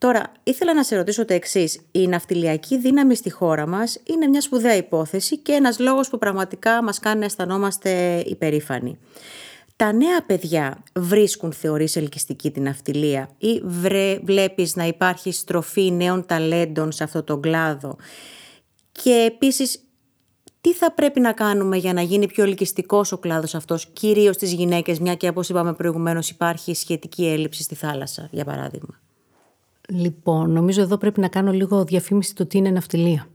Τώρα, 0.04 0.32
ήθελα 0.42 0.74
να 0.74 0.82
σε 0.82 0.96
ρωτήσω 0.96 1.24
το 1.24 1.34
εξής. 1.34 1.80
Η 1.90 2.06
ναυτιλιακή 2.06 2.78
δύναμη 2.78 3.14
στη 3.14 3.30
χώρα 3.30 3.66
μας 3.66 4.00
είναι 4.04 4.26
μια 4.26 4.40
σπουδαία 4.40 4.76
υπόθεση 4.76 5.38
και 5.38 5.52
ένας 5.52 5.78
λόγος 5.78 6.08
που 6.08 6.18
πραγματικά 6.18 6.82
μας 6.82 6.98
κάνει 6.98 7.18
να 7.18 7.24
αισθανόμαστε 7.24 8.22
υπερήφανοι. 8.26 8.98
Τα 9.76 9.92
νέα 9.92 10.22
παιδιά 10.26 10.82
βρίσκουν 10.94 11.52
θεωρείς 11.52 11.96
ελκυστική 11.96 12.50
την 12.50 12.68
αυτιλία 12.68 13.28
ή 13.38 13.60
βρε, 13.64 14.18
βλέπεις 14.22 14.76
να 14.76 14.86
υπάρχει 14.86 15.32
στροφή 15.32 15.90
νέων 15.90 16.26
ταλέντων 16.26 16.92
σε 16.92 17.04
αυτό 17.04 17.22
το 17.22 17.38
κλάδο; 17.38 17.96
Και 18.92 19.24
επίσης 19.26 19.84
τι 20.60 20.72
θα 20.72 20.92
πρέπει 20.92 21.20
να 21.20 21.32
κάνουμε 21.32 21.76
για 21.76 21.92
να 21.92 22.02
γίνει 22.02 22.26
πιο 22.26 22.44
ελκυστικός 22.44 23.12
ο 23.12 23.18
κλάδος 23.18 23.54
αυτός, 23.54 23.86
κυρίως 23.86 24.34
στις 24.34 24.52
γυναίκες, 24.52 24.98
μια 24.98 25.14
και 25.14 25.28
όπως 25.28 25.48
είπαμε 25.48 25.74
προηγουμένως 25.74 26.30
υπάρχει 26.30 26.74
σχετική 26.74 27.26
έλλειψη 27.26 27.62
στη 27.62 27.74
θάλασσα, 27.74 28.28
για 28.30 28.44
παράδειγμα; 28.44 29.03
Λοιπόν, 29.88 30.50
νομίζω 30.50 30.82
εδώ 30.82 30.96
πρέπει 30.96 31.20
να 31.20 31.28
κάνω 31.28 31.52
λίγο 31.52 31.84
διαφήμιση 31.84 32.34
του 32.34 32.46
τι 32.46 32.58
είναι 32.58 32.70
ναυτιλία. 32.70 33.26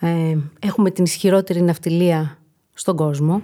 Ε, 0.00 0.36
έχουμε 0.58 0.90
την 0.90 1.04
ισχυρότερη 1.04 1.62
ναυτιλία 1.62 2.38
στον 2.74 2.96
κόσμο. 2.96 3.42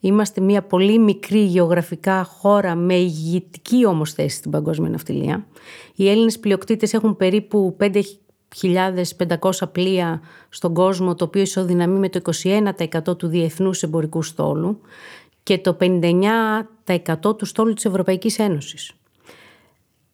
Είμαστε 0.00 0.40
μια 0.40 0.62
πολύ 0.62 0.98
μικρή 0.98 1.40
γεωγραφικά 1.40 2.24
χώρα 2.24 2.74
με 2.74 2.94
ηγητική 2.94 3.86
όμως 3.86 4.12
θέση 4.12 4.36
στην 4.36 4.50
παγκόσμια 4.50 4.90
ναυτιλία. 4.90 5.46
Οι 5.94 6.08
Έλληνες 6.08 6.38
πλειοκτήτες 6.38 6.92
έχουν 6.92 7.16
περίπου 7.16 7.76
5.500 7.80 9.50
πλοία 9.72 10.20
στον 10.48 10.74
κόσμο, 10.74 11.14
το 11.14 11.24
οποίο 11.24 11.42
ισοδυναμεί 11.42 11.98
με 11.98 12.08
το 12.08 12.20
21% 13.08 13.18
του 13.18 13.26
διεθνούς 13.26 13.82
εμπορικού 13.82 14.22
στόλου 14.22 14.80
και 15.42 15.58
το 15.58 15.76
59% 15.80 17.36
του 17.36 17.44
στόλου 17.44 17.72
της 17.72 17.84
Ευρωπαϊκής 17.84 18.38
Ένωσης. 18.38 18.92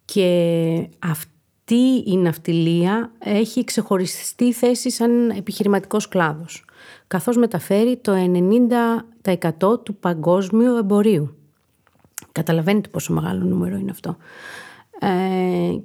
Και 0.05 0.89
αυτή 0.99 2.03
η 2.07 2.17
ναυτιλία 2.17 3.13
έχει 3.19 3.65
ξεχωριστεί 3.65 4.53
θέση 4.53 4.91
σαν 4.91 5.31
επιχειρηματικός 5.31 6.09
κλάδος 6.09 6.65
καθώς 7.13 7.37
μεταφέρει 7.37 7.97
το 7.97 8.13
90% 9.63 9.85
του 9.85 9.95
παγκόσμιου 9.95 10.77
εμπορίου. 10.77 11.37
Καταλαβαίνετε 12.33 12.89
πόσο 12.89 13.13
μεγάλο 13.13 13.45
νούμερο 13.45 13.77
είναι 13.77 13.91
αυτό. 13.91 14.17
Ε, 15.01 15.79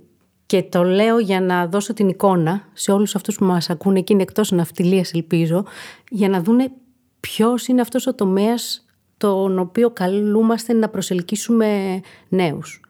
και 0.46 0.64
το 0.64 0.84
λέω 0.84 1.20
για 1.20 1.42
να 1.42 1.68
δώσω 1.68 1.94
την 1.94 2.08
εικόνα 2.08 2.68
σε 2.74 2.92
όλους 2.92 3.16
αυτούς 3.16 3.36
που 3.36 3.46
μας 3.46 3.70
ακούνε 3.70 4.02
και 4.02 4.14
είναι 4.14 4.22
εκτός 4.22 4.52
ναυτιλίας 4.52 5.14
ελπίζω, 5.14 5.66
για 6.10 6.30
να 6.30 6.42
δούνε 6.42 6.72
ποιος 7.20 7.68
είναι 7.68 7.82
αυτός 7.82 8.08
ο 8.08 8.16
τομέας 8.16 8.86
τον 9.18 9.60
οποίο 9.60 9.90
καλούμαστε 9.90 10.74
να 10.74 10.90
προσελκύσουμε 10.90 12.02
νέους. 12.30 12.82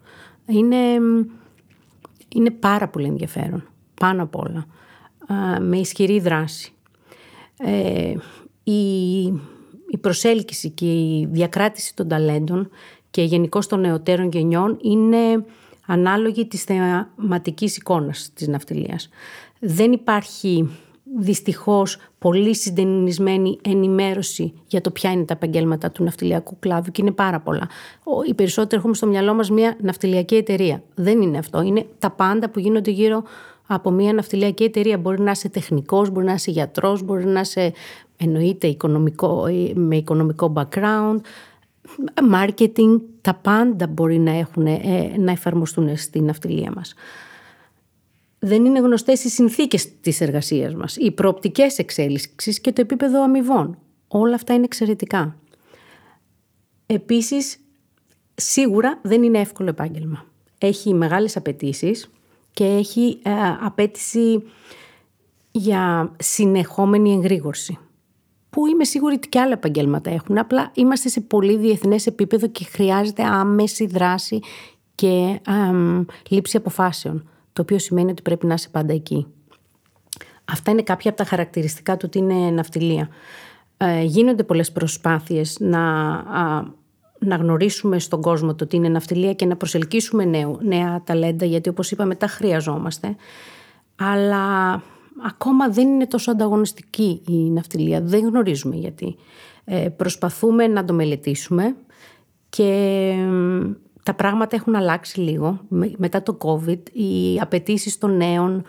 Είναι, 0.47 0.77
είναι 2.35 2.51
πάρα 2.51 2.87
πολύ 2.87 3.07
ενδιαφέρον, 3.07 3.67
πάνω 3.99 4.23
απ' 4.23 4.35
όλα, 4.35 4.65
με 5.59 5.77
ισχυρή 5.77 6.19
δράση 6.19 6.71
ε, 7.57 8.13
η, 8.63 9.21
η 9.87 9.97
προσέλκυση 10.01 10.69
και 10.69 10.85
η 10.85 11.27
διακράτηση 11.31 11.95
των 11.95 12.07
ταλέντων 12.07 12.69
και 13.09 13.21
γενικώ 13.21 13.59
των 13.59 13.79
νεωτέρων 13.79 14.29
γενιών 14.31 14.77
είναι 14.81 15.45
ανάλογη 15.85 16.47
της 16.47 16.63
θεματικής 16.63 17.77
εικόνας 17.77 18.31
της 18.33 18.47
ναυτιλίας. 18.47 19.09
Δεν 19.59 19.91
υπάρχει 19.91 20.69
δυστυχώς 21.19 21.97
πολύ 22.19 22.55
συντενισμένη 22.55 23.59
ενημέρωση 23.63 24.53
για 24.67 24.81
το 24.81 24.91
ποια 24.91 25.11
είναι 25.11 25.23
τα 25.23 25.33
επαγγέλματα 25.33 25.91
του 25.91 26.03
ναυτιλιακού 26.03 26.59
κλάδου 26.59 26.91
και 26.91 27.01
είναι 27.01 27.11
πάρα 27.11 27.39
πολλά. 27.39 27.69
Οι 28.27 28.33
περισσότεροι 28.33 28.75
έχουμε 28.75 28.93
στο 28.93 29.07
μυαλό 29.07 29.33
μας 29.33 29.49
μια 29.49 29.77
ναυτιλιακή 29.81 30.35
εταιρεία. 30.35 30.83
Δεν 30.95 31.21
είναι 31.21 31.37
αυτό. 31.37 31.61
Είναι 31.61 31.85
τα 31.99 32.11
πάντα 32.11 32.49
που 32.49 32.59
γίνονται 32.59 32.91
γύρω 32.91 33.23
από 33.67 33.91
μια 33.91 34.13
ναυτιλιακή 34.13 34.63
εταιρεία. 34.63 34.97
Μπορεί 34.97 35.21
να 35.21 35.31
είσαι 35.31 35.49
τεχνικός, 35.49 36.09
μπορεί 36.09 36.25
να 36.25 36.33
είσαι 36.33 36.51
γιατρός, 36.51 37.03
μπορεί 37.03 37.25
να 37.25 37.39
είσαι 37.39 37.73
εννοείται 38.17 38.67
οικονομικό, 38.67 39.45
με 39.73 39.95
οικονομικό 39.95 40.53
background, 40.55 41.17
marketing, 42.33 43.01
τα 43.21 43.33
πάντα 43.33 43.87
μπορεί 43.87 44.19
να, 44.19 44.31
έχουν, 44.31 44.65
ε, 44.65 44.79
να 45.17 45.31
εφαρμοστούν 45.31 45.97
στην 45.97 46.25
ναυτιλία 46.25 46.71
μας. 46.75 46.93
Δεν 48.39 48.65
είναι 48.65 48.79
γνωστές 48.79 49.23
οι 49.23 49.29
συνθήκες 49.29 49.99
της 50.01 50.21
εργασίας 50.21 50.75
μας, 50.75 50.95
οι 50.95 51.11
προοπτικές 51.11 51.77
εξέλιξης 51.77 52.61
και 52.61 52.71
το 52.71 52.81
επίπεδο 52.81 53.23
αμοιβών. 53.23 53.77
Όλα 54.07 54.35
αυτά 54.35 54.53
είναι 54.53 54.63
εξαιρετικά. 54.63 55.39
Επίσης, 56.85 57.59
σίγουρα 58.35 58.99
δεν 59.01 59.23
είναι 59.23 59.39
εύκολο 59.39 59.69
επάγγελμα. 59.69 60.25
Έχει 60.57 60.93
μεγάλες 60.93 61.37
απαιτήσεις 61.37 62.09
και 62.51 62.65
έχει 62.65 63.19
ε, 63.23 63.31
απέτηση 63.61 64.43
για 65.51 66.11
συνεχόμενη 66.19 67.13
εγρήγορση. 67.13 67.77
Που 68.49 68.67
είμαι 68.67 68.83
σίγουρη 68.83 69.15
ότι 69.15 69.29
και 69.29 69.39
άλλα 69.39 69.53
επαγγέλματα 69.53 70.09
έχουν. 70.09 70.37
Απλά 70.37 70.71
είμαστε 70.75 71.09
σε 71.09 71.21
πολύ 71.21 71.57
διεθνές 71.57 72.07
επίπεδο 72.07 72.47
και 72.47 72.63
χρειάζεται 72.63 73.23
άμεση 73.23 73.85
δράση 73.85 74.39
και 74.95 75.41
λήψη 76.29 76.57
αποφάσεων. 76.57 77.29
Το 77.57 77.63
οποίο 77.63 77.79
σημαίνει 77.79 78.11
ότι 78.11 78.21
πρέπει 78.21 78.45
να 78.45 78.53
είσαι 78.53 78.69
πάντα 78.69 78.93
εκεί. 78.93 79.27
Αυτά 80.45 80.71
είναι 80.71 80.81
κάποια 80.81 81.09
από 81.09 81.19
τα 81.19 81.25
χαρακτηριστικά 81.25 81.97
του 81.97 82.03
ότι 82.05 82.17
είναι 82.17 82.33
ναυτιλία. 82.33 83.09
Ε, 83.77 84.01
γίνονται 84.03 84.43
πολλές 84.43 84.71
προσπάθειες 84.71 85.57
να 85.59 85.81
να 87.19 87.35
γνωρίσουμε 87.35 87.99
στον 87.99 88.21
κόσμο 88.21 88.55
το 88.55 88.67
τι 88.67 88.75
είναι 88.75 88.89
ναυτιλία 88.89 89.33
και 89.33 89.45
να 89.45 89.55
προσελκύσουμε 89.55 90.25
νέο, 90.25 90.59
νέα 90.61 91.01
ταλέντα, 91.03 91.45
γιατί 91.45 91.69
όπως 91.69 91.91
είπαμε 91.91 92.15
τα 92.15 92.27
χρειαζόμαστε. 92.27 93.15
Αλλά 93.95 94.73
ακόμα 95.25 95.69
δεν 95.69 95.87
είναι 95.87 96.07
τόσο 96.07 96.31
ανταγωνιστική 96.31 97.21
η 97.27 97.33
ναυτιλία. 97.33 98.01
Δεν 98.01 98.19
γνωρίζουμε 98.19 98.75
γιατί. 98.75 99.15
Ε, 99.63 99.89
προσπαθούμε 99.89 100.67
να 100.67 100.85
το 100.85 100.93
μελετήσουμε 100.93 101.75
και 102.49 103.13
τα 104.07 104.13
πράγματα 104.13 104.55
έχουν 104.55 104.75
αλλάξει 104.75 105.19
λίγο. 105.19 105.59
Μετά 105.97 106.23
το 106.23 106.37
COVID, 106.41 106.79
οι 106.91 107.39
απαιτήσεις 107.39 107.97
των 107.97 108.17
νέων 108.17 108.63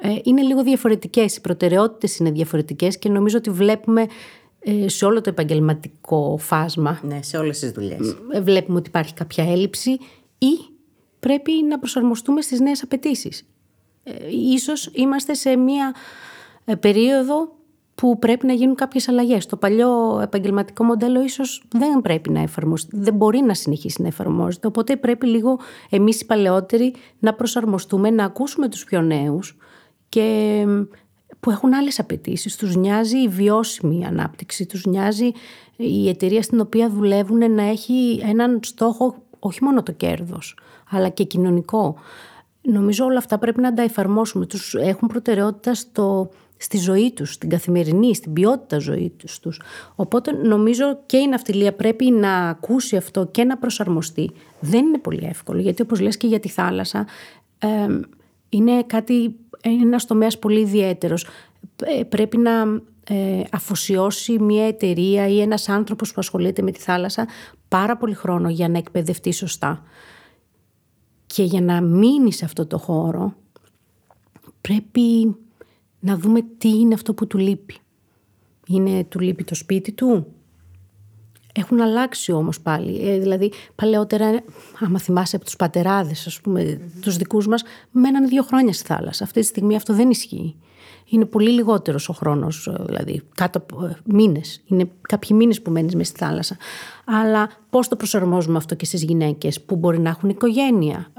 ε, 0.00 0.16
είναι 0.22 0.42
λίγο 0.42 0.62
διαφορετικές, 0.62 1.36
οι 1.36 1.40
προτεραιότητες 1.40 2.18
είναι 2.18 2.30
διαφορετικές 2.30 2.98
και 2.98 3.08
νομίζω 3.08 3.38
ότι 3.38 3.50
βλέπουμε 3.50 4.06
ε, 4.60 4.88
σε 4.88 5.04
όλο 5.04 5.20
το 5.20 5.30
επαγγελματικό 5.30 6.36
φάσμα. 6.40 7.00
Ναι, 7.02 7.22
σε 7.22 7.36
όλες 7.36 7.58
τις 7.58 7.70
δουλειές. 7.70 8.16
Ε, 8.32 8.40
βλέπουμε 8.40 8.78
ότι 8.78 8.88
υπάρχει 8.88 9.14
κάποια 9.14 9.50
έλλειψη 9.50 9.90
ή 10.38 10.58
πρέπει 11.20 11.52
να 11.68 11.78
προσαρμοστούμε 11.78 12.40
στις 12.40 12.60
νέες 12.60 12.82
απαιτήσεις. 12.82 13.46
Ίσως 14.54 14.90
είμαστε 14.92 15.34
σε 15.34 15.56
μία 15.56 15.94
περίοδο 16.80 17.52
που 18.00 18.18
πρέπει 18.18 18.46
να 18.46 18.52
γίνουν 18.52 18.74
κάποιες 18.74 19.08
αλλαγές. 19.08 19.46
Το 19.46 19.56
παλιό 19.56 20.20
επαγγελματικό 20.22 20.84
μοντέλο 20.84 21.22
ίσως 21.22 21.62
δεν 21.72 22.00
πρέπει 22.00 22.30
να 22.30 22.40
εφαρμοστεί, 22.40 22.96
δεν 22.96 23.14
μπορεί 23.14 23.40
να 23.40 23.54
συνεχίσει 23.54 24.02
να 24.02 24.08
εφαρμόζεται. 24.08 24.66
Οπότε 24.66 24.96
πρέπει 24.96 25.26
λίγο 25.26 25.58
εμείς 25.90 26.20
οι 26.20 26.26
παλαιότεροι 26.26 26.94
να 27.18 27.34
προσαρμοστούμε, 27.34 28.10
να 28.10 28.24
ακούσουμε 28.24 28.68
τους 28.68 28.84
πιο 28.84 29.02
νέους 29.02 29.56
και 30.08 30.64
που 31.40 31.50
έχουν 31.50 31.74
άλλες 31.74 31.98
απαιτήσεις. 31.98 32.56
Τους 32.56 32.76
νοιάζει 32.76 33.18
η 33.18 33.28
βιώσιμη 33.28 34.06
ανάπτυξη, 34.06 34.66
τους 34.66 34.86
νοιάζει 34.86 35.32
η 35.76 36.08
εταιρεία 36.08 36.42
στην 36.42 36.60
οποία 36.60 36.90
δουλεύουν 36.90 37.52
να 37.54 37.62
έχει 37.62 38.20
έναν 38.22 38.60
στόχο 38.62 39.14
όχι 39.38 39.64
μόνο 39.64 39.82
το 39.82 39.92
κέρδος, 39.92 40.58
αλλά 40.90 41.08
και 41.08 41.24
κοινωνικό. 41.24 41.96
Νομίζω 42.62 43.04
όλα 43.04 43.18
αυτά 43.18 43.38
πρέπει 43.38 43.60
να 43.60 43.74
τα 43.74 43.82
εφαρμόσουμε. 43.82 44.46
Τους 44.46 44.74
έχουν 44.74 45.08
προτεραιότητα 45.08 45.74
στο 45.74 46.30
στη 46.62 46.78
ζωή 46.78 47.12
τους, 47.12 47.32
στην 47.32 47.48
καθημερινή, 47.48 48.14
στην 48.14 48.32
ποιότητα 48.32 48.78
ζωή 48.78 49.12
τους. 49.40 49.60
Οπότε 49.94 50.32
νομίζω 50.32 50.98
και 51.06 51.16
η 51.16 51.26
ναυτιλία 51.26 51.74
πρέπει 51.74 52.10
να 52.10 52.48
ακούσει 52.48 52.96
αυτό 52.96 53.26
και 53.26 53.44
να 53.44 53.58
προσαρμοστεί. 53.58 54.30
Δεν 54.60 54.86
είναι 54.86 54.98
πολύ 54.98 55.24
εύκολο, 55.24 55.60
γιατί 55.60 55.82
όπως 55.82 56.00
λες 56.00 56.16
και 56.16 56.26
για 56.26 56.40
τη 56.40 56.48
θάλασσα, 56.48 57.06
είναι 58.48 58.82
κάτι, 58.82 59.34
ένας 59.60 60.06
τομέας 60.06 60.38
πολύ 60.38 60.60
ιδιαίτερος. 60.60 61.26
Ε, 61.84 62.02
πρέπει 62.02 62.36
να 62.36 62.52
ε, 63.04 63.42
αφοσιώσει 63.50 64.38
μια 64.38 64.66
εταιρεία 64.66 65.28
ή 65.28 65.40
ένας 65.40 65.68
άνθρωπος 65.68 66.08
που 66.08 66.16
ασχολείται 66.18 66.62
με 66.62 66.70
τη 66.70 66.80
θάλασσα 66.80 67.26
πάρα 67.68 67.96
πολύ 67.96 68.14
χρόνο 68.14 68.48
για 68.48 68.68
να 68.68 68.78
εκπαιδευτεί 68.78 69.32
σωστά. 69.32 69.82
Και 71.26 71.42
για 71.42 71.60
να 71.60 71.80
μείνει 71.80 72.32
σε 72.32 72.44
αυτό 72.44 72.66
το 72.66 72.78
χώρο 72.78 73.34
πρέπει 74.60 75.36
να 76.00 76.16
δούμε 76.16 76.40
τι 76.58 76.68
είναι 76.68 76.94
αυτό 76.94 77.14
που 77.14 77.26
του 77.26 77.38
λείπει. 77.38 77.76
Είναι 78.66 79.04
του 79.04 79.20
λείπει 79.20 79.44
το 79.44 79.54
σπίτι 79.54 79.92
του; 79.92 80.26
Έχουν 81.54 81.80
αλλάξει 81.80 82.32
όμως 82.32 82.60
πάλι. 82.60 83.08
Ε, 83.08 83.18
δηλαδή 83.18 83.52
παλαιότερα, 83.74 84.42
άμα 84.80 84.98
θυμάσαι 84.98 85.36
από 85.36 85.44
τους 85.44 85.56
πατεράδες, 85.56 86.26
ας 86.26 86.40
πούμε, 86.40 86.62
mm-hmm. 86.62 87.00
τους 87.00 87.16
δικούς 87.16 87.46
μας, 87.46 87.62
μέναν 87.90 88.28
δύο 88.28 88.42
χρόνια 88.42 88.72
στη 88.72 88.84
θάλασσα. 88.84 89.24
Αυτή 89.24 89.40
τη 89.40 89.46
στιγμή 89.46 89.76
αυτό 89.76 89.94
δεν 89.94 90.10
ισχύει. 90.10 90.56
Είναι 91.04 91.24
πολύ 91.24 91.50
λιγότερος 91.50 92.08
ο 92.08 92.12
χρόνος, 92.12 92.66
ε, 92.66 92.82
δηλαδή 92.86 93.22
κάτω 93.34 93.58
από 93.58 93.84
ε, 93.84 93.96
μήνες. 94.04 94.62
Είναι 94.66 94.90
κάποιοι 95.00 95.30
μήνες 95.34 95.62
που 95.62 95.70
μένεις 95.70 95.94
μέσα 95.94 96.10
στη 96.10 96.24
θάλασσα. 96.24 96.56
Αλλά 97.04 97.50
πώς 97.70 97.88
το 97.88 97.96
προσαρμόζουμε 97.96 98.56
αυτό 98.56 98.74
και 98.74 98.84
στις 98.84 99.02
γυναίκες 99.02 99.60
που 99.60 99.76
μπορεί 99.76 99.98
να 99.98 100.08
έχουν 100.08 100.28
οικογένεια; 100.28 101.12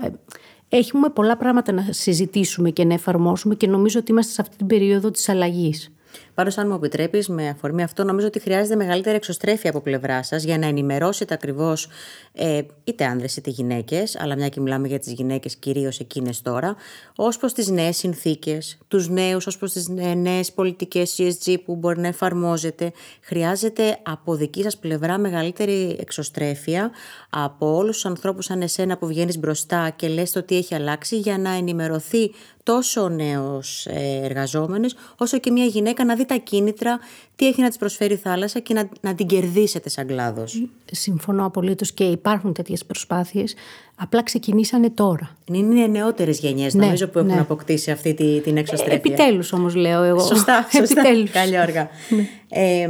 Ε, 0.73 0.77
Έχουμε 0.77 1.09
πολλά 1.09 1.37
πράγματα 1.37 1.71
να 1.71 1.85
συζητήσουμε 1.89 2.69
και 2.69 2.85
να 2.85 2.93
εφαρμόσουμε 2.93 3.55
και 3.55 3.67
νομίζω 3.67 3.99
ότι 3.99 4.11
είμαστε 4.11 4.31
σε 4.31 4.41
αυτή 4.41 4.57
την 4.57 4.67
περίοδο 4.67 5.11
της 5.11 5.29
αλλαγής. 5.29 5.91
Πάντως, 6.33 6.57
αν 6.57 6.67
μου 6.67 6.73
επιτρέπεις, 6.73 7.27
με 7.27 7.49
αφορμή 7.49 7.83
αυτό, 7.83 8.03
νομίζω 8.03 8.27
ότι 8.27 8.39
χρειάζεται 8.39 8.75
μεγαλύτερη 8.75 9.15
εξωστρέφεια 9.15 9.69
από 9.69 9.81
πλευρά 9.81 10.23
σας 10.23 10.43
για 10.43 10.57
να 10.57 10.65
ενημερώσετε 10.65 11.33
ακριβώς 11.33 11.87
ε, 12.33 12.61
είτε 12.83 13.05
άνδρες 13.05 13.37
είτε 13.37 13.49
γυναίκες, 13.49 14.15
αλλά 14.19 14.35
μια 14.35 14.49
και 14.49 14.59
μιλάμε 14.59 14.87
για 14.87 14.99
τις 14.99 15.11
γυναίκες 15.11 15.55
κυρίως 15.55 15.99
εκείνες 15.99 16.41
τώρα, 16.41 16.75
ως 17.15 17.37
προς 17.37 17.53
τις 17.53 17.67
νέες 17.69 17.97
συνθήκες, 17.97 18.77
τους 18.87 19.09
νέους, 19.09 19.47
ως 19.47 19.57
προς 19.57 19.71
τις 19.71 19.87
νέες 20.15 20.51
πολιτικές 20.51 21.15
ESG 21.17 21.55
που 21.65 21.75
μπορεί 21.75 21.99
να 21.99 22.07
εφαρμόζεται. 22.07 22.91
Χρειάζεται 23.21 23.97
από 24.03 24.35
δική 24.35 24.63
σας 24.63 24.77
πλευρά 24.77 25.17
μεγαλύτερη 25.17 25.97
εξωστρέφεια 25.99 26.91
από 27.29 27.75
όλους 27.75 27.93
τους 27.95 28.05
ανθρώπους 28.05 28.45
σαν 28.45 28.61
εσένα 28.61 28.97
που 28.97 29.07
βγαίνεις 29.07 29.39
μπροστά 29.39 29.89
και 29.95 30.07
λες 30.07 30.31
το 30.31 30.43
τι 30.43 30.57
έχει 30.57 30.75
αλλάξει 30.75 31.17
για 31.17 31.37
να 31.37 31.51
ενημερωθεί 31.51 32.31
τόσο 32.63 33.01
ο 33.01 33.09
νέος 33.09 33.85
ε, 33.85 34.19
εργαζόμενος 34.23 34.95
όσο 35.17 35.37
και 35.37 35.51
μια 35.51 35.65
γυναίκα 35.65 36.05
να 36.05 36.15
δει 36.15 36.20
τα 36.25 36.35
κίνητρα, 36.35 36.99
τι 37.35 37.47
έχει 37.47 37.61
να 37.61 37.67
της 37.67 37.77
προσφέρει 37.77 38.13
η 38.13 38.17
θάλασσα 38.17 38.59
και 38.59 38.73
να, 38.73 38.89
να 39.01 39.15
την 39.15 39.27
κερδίσετε 39.27 39.89
σαν 39.89 40.07
κλάδος. 40.07 40.67
Συμφωνώ 40.91 41.45
απολύτως 41.45 41.91
και 41.91 42.03
υπάρχουν 42.03 42.53
τέτοιες 42.53 42.85
προσπάθειες. 42.85 43.53
Απλά 43.95 44.23
ξεκινήσανε 44.23 44.89
τώρα. 44.89 45.37
Είναι 45.45 45.81
οι 45.81 45.89
νεότερες 45.89 46.39
γενιές 46.39 46.73
ναι, 46.73 46.85
νομίζω 46.85 47.07
που 47.07 47.19
έχουν 47.19 47.33
ναι. 47.33 47.39
αποκτήσει 47.39 47.91
αυτή 47.91 48.41
την 48.43 48.57
εξωστρέφεια. 48.57 48.95
Επιτέλους 48.95 49.53
όμως 49.53 49.75
λέω 49.75 50.01
εγώ. 50.03 50.19
Σωστά, 50.19 50.67
σωστά. 50.77 51.01
Καλή 51.31 51.59
όργα. 51.59 51.89
Ναι. 52.09 52.27
ε, 52.49 52.89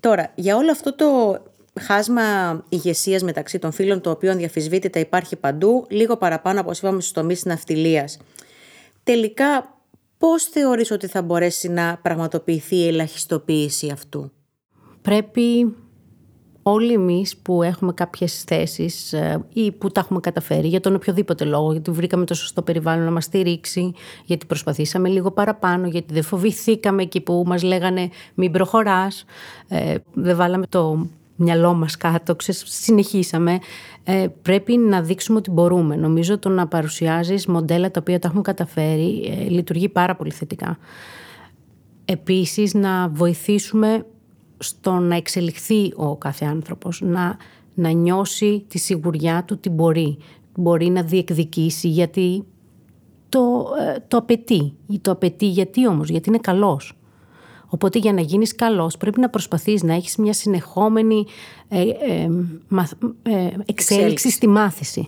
τώρα, 0.00 0.32
για 0.34 0.56
όλο 0.56 0.70
αυτό 0.70 0.94
το 0.94 1.06
χάσμα 1.80 2.22
ηγεσίας 2.68 3.22
μεταξύ 3.22 3.58
των 3.58 3.72
φίλων, 3.72 4.00
το 4.00 4.10
οποίο 4.10 4.36
διαφυσβήτητα 4.36 4.98
υπάρχει 4.98 5.36
παντού, 5.36 5.86
λίγο 5.88 6.16
παραπάνω 6.16 6.60
από 6.60 6.70
είπαμε 6.70 7.00
στους 7.00 7.12
τομείς 7.12 7.44
ναυτιλίας 7.44 8.18
τελικά 9.06 9.75
πώς 10.18 10.44
θεωρείς 10.44 10.90
ότι 10.90 11.06
θα 11.06 11.22
μπορέσει 11.22 11.68
να 11.68 11.98
πραγματοποιηθεί 12.02 12.76
η 12.76 12.86
ελαχιστοποίηση 12.86 13.90
αυτού; 13.90 14.30
Πρέπει 15.02 15.74
όλοι 16.68 16.92
εμείς 16.92 17.36
που 17.36 17.62
έχουμε 17.62 17.92
κάποιες 17.92 18.42
θέσεις 18.42 19.12
ε, 19.12 19.44
ή 19.52 19.72
που 19.72 19.90
τα 19.90 20.00
έχουμε 20.00 20.20
καταφέρει 20.20 20.68
για 20.68 20.80
τον 20.80 20.94
οποιοδήποτε 20.94 21.44
λόγο, 21.44 21.72
γιατί 21.72 21.90
βρήκαμε 21.90 22.24
το 22.24 22.34
σωστό 22.34 22.62
περιβάλλον 22.62 23.04
να 23.04 23.10
μας 23.10 23.24
στηρίξει, 23.24 23.92
γιατί 24.24 24.46
προσπαθήσαμε 24.46 25.08
λίγο 25.08 25.30
παραπάνω, 25.30 25.86
γιατί 25.86 26.14
δεν 26.14 26.22
φοβηθήκαμε 26.22 27.02
εκεί 27.02 27.20
που 27.20 27.42
μας 27.46 27.62
λέγανε 27.62 28.08
μην 28.34 28.52
προχωράς, 28.52 29.24
ε, 29.68 29.94
δεν 30.14 30.36
βάλαμε 30.36 30.66
το 30.66 31.06
μυαλό 31.36 31.74
μας 31.74 31.96
κάτω, 31.96 32.36
συνεχίσαμε. 32.64 33.58
Ε, 34.04 34.26
πρέπει 34.42 34.76
να 34.76 35.02
δείξουμε 35.02 35.38
ότι 35.38 35.50
μπορούμε. 35.50 35.96
Νομίζω 35.96 36.38
το 36.38 36.48
να 36.48 36.66
παρουσιάζεις 36.66 37.46
μοντέλα 37.46 37.90
τα 37.90 38.00
οποία 38.00 38.18
τα 38.18 38.28
έχουν 38.28 38.42
καταφέρει 38.42 39.36
ε, 39.38 39.48
λειτουργεί 39.48 39.88
πάρα 39.88 40.16
πολύ 40.16 40.30
θετικά. 40.30 40.78
Επίσης 42.04 42.74
να 42.74 43.08
βοηθήσουμε 43.08 44.06
στο 44.58 44.90
να 44.92 45.16
εξελιχθεί 45.16 45.92
ο 45.96 46.16
κάθε 46.16 46.44
άνθρωπος, 46.44 47.00
να, 47.00 47.36
να 47.74 47.90
νιώσει 47.90 48.64
τη 48.68 48.78
σιγουριά 48.78 49.44
του 49.46 49.54
ότι 49.58 49.68
μπορεί. 49.68 50.18
Μπορεί 50.54 50.88
να 50.88 51.02
διεκδικήσει 51.02 51.88
γιατί 51.88 52.44
το, 53.28 53.66
ε, 53.94 53.98
το 54.08 54.16
απαιτεί. 54.16 54.72
Το 55.00 55.10
απαιτεί 55.10 55.46
γιατί 55.46 55.88
όμως, 55.88 56.08
γιατί 56.08 56.28
είναι 56.28 56.38
καλός. 56.38 56.98
Οπότε 57.68 57.98
για 57.98 58.12
να 58.12 58.20
γίνεις 58.20 58.54
καλός 58.54 58.96
πρέπει 58.96 59.20
να 59.20 59.30
προσπαθείς 59.30 59.82
να 59.82 59.94
έχεις 59.94 60.16
μια 60.16 60.32
συνεχόμενη 60.32 61.26
ε, 61.68 61.80
ε, 61.80 62.28
ε, 63.22 63.50
εξέλιξη 63.66 64.30
στη 64.30 64.48
μάθηση. 64.48 65.06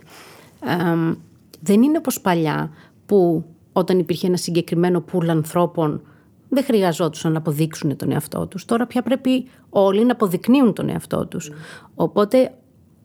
δεν 1.59 1.81
είναι 1.81 1.97
όπως 1.97 2.21
παλιά 2.21 2.71
που 3.05 3.45
όταν 3.73 3.99
υπήρχε 3.99 4.27
ένα 4.27 4.37
συγκεκριμένο 4.37 5.01
πουλ 5.01 5.29
ανθρώπων 5.29 6.01
δεν 6.49 6.63
χρειαζόντουσαν 6.63 7.31
να 7.31 7.37
αποδείξουν 7.37 7.95
τον 7.95 8.11
εαυτό 8.11 8.47
τους. 8.47 8.65
Τώρα 8.65 8.87
πια 8.87 9.01
πρέπει 9.01 9.49
όλοι 9.69 10.05
να 10.05 10.11
αποδεικνύουν 10.11 10.73
τον 10.73 10.89
εαυτό 10.89 11.25
τους. 11.25 11.51
Οπότε 11.95 12.51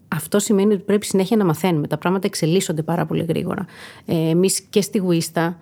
αυτό 0.09 0.39
σημαίνει 0.39 0.73
ότι 0.73 0.83
πρέπει 0.83 1.07
συνέχεια 1.07 1.37
να 1.37 1.45
μαθαίνουμε. 1.45 1.87
Τα 1.87 1.99
πράγματα 1.99 2.27
εξελίσσονται 2.27 2.83
πάρα 2.83 3.07
πολύ 3.07 3.25
γρήγορα. 3.29 3.67
Ε, 4.05 4.29
εμείς 4.29 4.61
και 4.61 4.81
στη 4.81 4.99
Γουίστα 4.99 5.59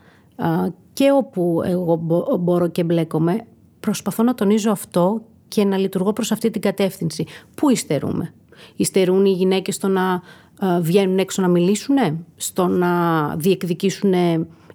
και 0.93 1.11
όπου 1.13 1.63
εγώ 1.65 2.01
μπορώ 2.41 2.69
και 2.69 2.85
μπλέκομαι 2.85 3.47
προσπαθώ 3.83 4.23
να 4.23 4.35
τονίζω 4.35 4.71
αυτό 4.71 5.23
και 5.49 5.65
να 5.65 5.77
λειτουργώ 5.77 6.13
προς 6.13 6.33
αυτή 6.33 6.51
την 6.51 6.61
κατεύθυνση. 6.61 7.25
Πού 7.55 7.71
υστερούμε; 7.71 8.35
Υστερούν 8.77 9.25
οι 9.25 9.33
γυναίκες 9.33 9.75
στο 9.75 9.89
να 9.89 10.23
ε, 10.61 10.81
βγαίνουν 10.81 11.19
έξω 11.19 11.43
να 11.43 11.49
μιλήσουν, 11.49 11.97
στο 12.37 12.67
να 12.67 12.89
διεκδικήσουν 13.37 14.13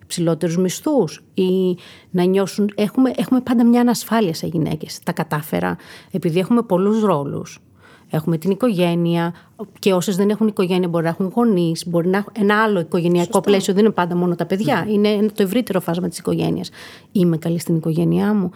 ψηλότερους 0.07 0.57
μισθούς; 0.57 1.23
Ή 1.33 1.77
να 2.09 2.23
νιώσουν... 2.23 2.71
Έχουμε, 2.75 3.11
έχουμε 3.15 3.41
πάντα 3.41 3.65
μια 3.65 3.81
ανασφάλεια 3.81 4.33
σε 4.33 4.47
γυναίκες. 4.47 4.99
Τα 5.03 5.11
κατάφερα 5.11 5.77
επειδή 6.11 6.39
έχουμε 6.39 6.61
πολλούς 6.61 7.01
ρόλους. 7.01 7.61
Έχουμε 8.09 8.37
την 8.37 8.51
οικογένεια 8.51 9.33
και 9.79 9.93
όσες 9.93 10.15
δεν 10.15 10.29
έχουν 10.29 10.47
οικογένεια 10.47 10.87
μπορεί 10.87 11.03
να 11.03 11.09
έχουν 11.09 11.31
γονείς, 11.35 11.87
μπορεί 11.87 12.07
να 12.07 12.17
έχουν 12.17 12.33
ένα 12.37 12.63
άλλο 12.63 12.79
οικογενειακό 12.79 13.25
Σωστό. 13.33 13.41
πλαίσιο. 13.41 13.73
Δεν 13.73 13.83
είναι 13.83 13.93
πάντα 13.93 14.15
μόνο 14.15 14.35
τα 14.35 14.45
παιδιά. 14.45 14.85
Mm. 14.85 14.89
Είναι 14.89 15.25
το 15.33 15.43
ευρύτερο 15.43 15.79
φάσμα 15.79 16.07
της 16.07 16.17
οικογένειας. 16.17 16.69
Είμαι 17.11 17.37
καλή 17.37 17.59
στην 17.59 17.75
οικογένειά 17.75 18.33
μου. 18.33 18.51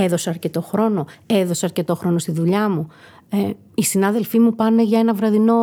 Έδωσα 0.00 0.30
αρκετό 0.30 0.62
χρόνο, 0.62 1.06
έδωσα 1.26 1.66
αρκετό 1.66 1.94
χρόνο 1.94 2.18
στη 2.18 2.32
δουλειά 2.32 2.68
μου. 2.68 2.88
Ε, 3.28 3.50
οι 3.74 3.82
συνάδελφοί 3.82 4.38
μου 4.38 4.54
πάνε 4.54 4.82
για 4.82 4.98
ένα 4.98 5.14
βραδινό 5.14 5.54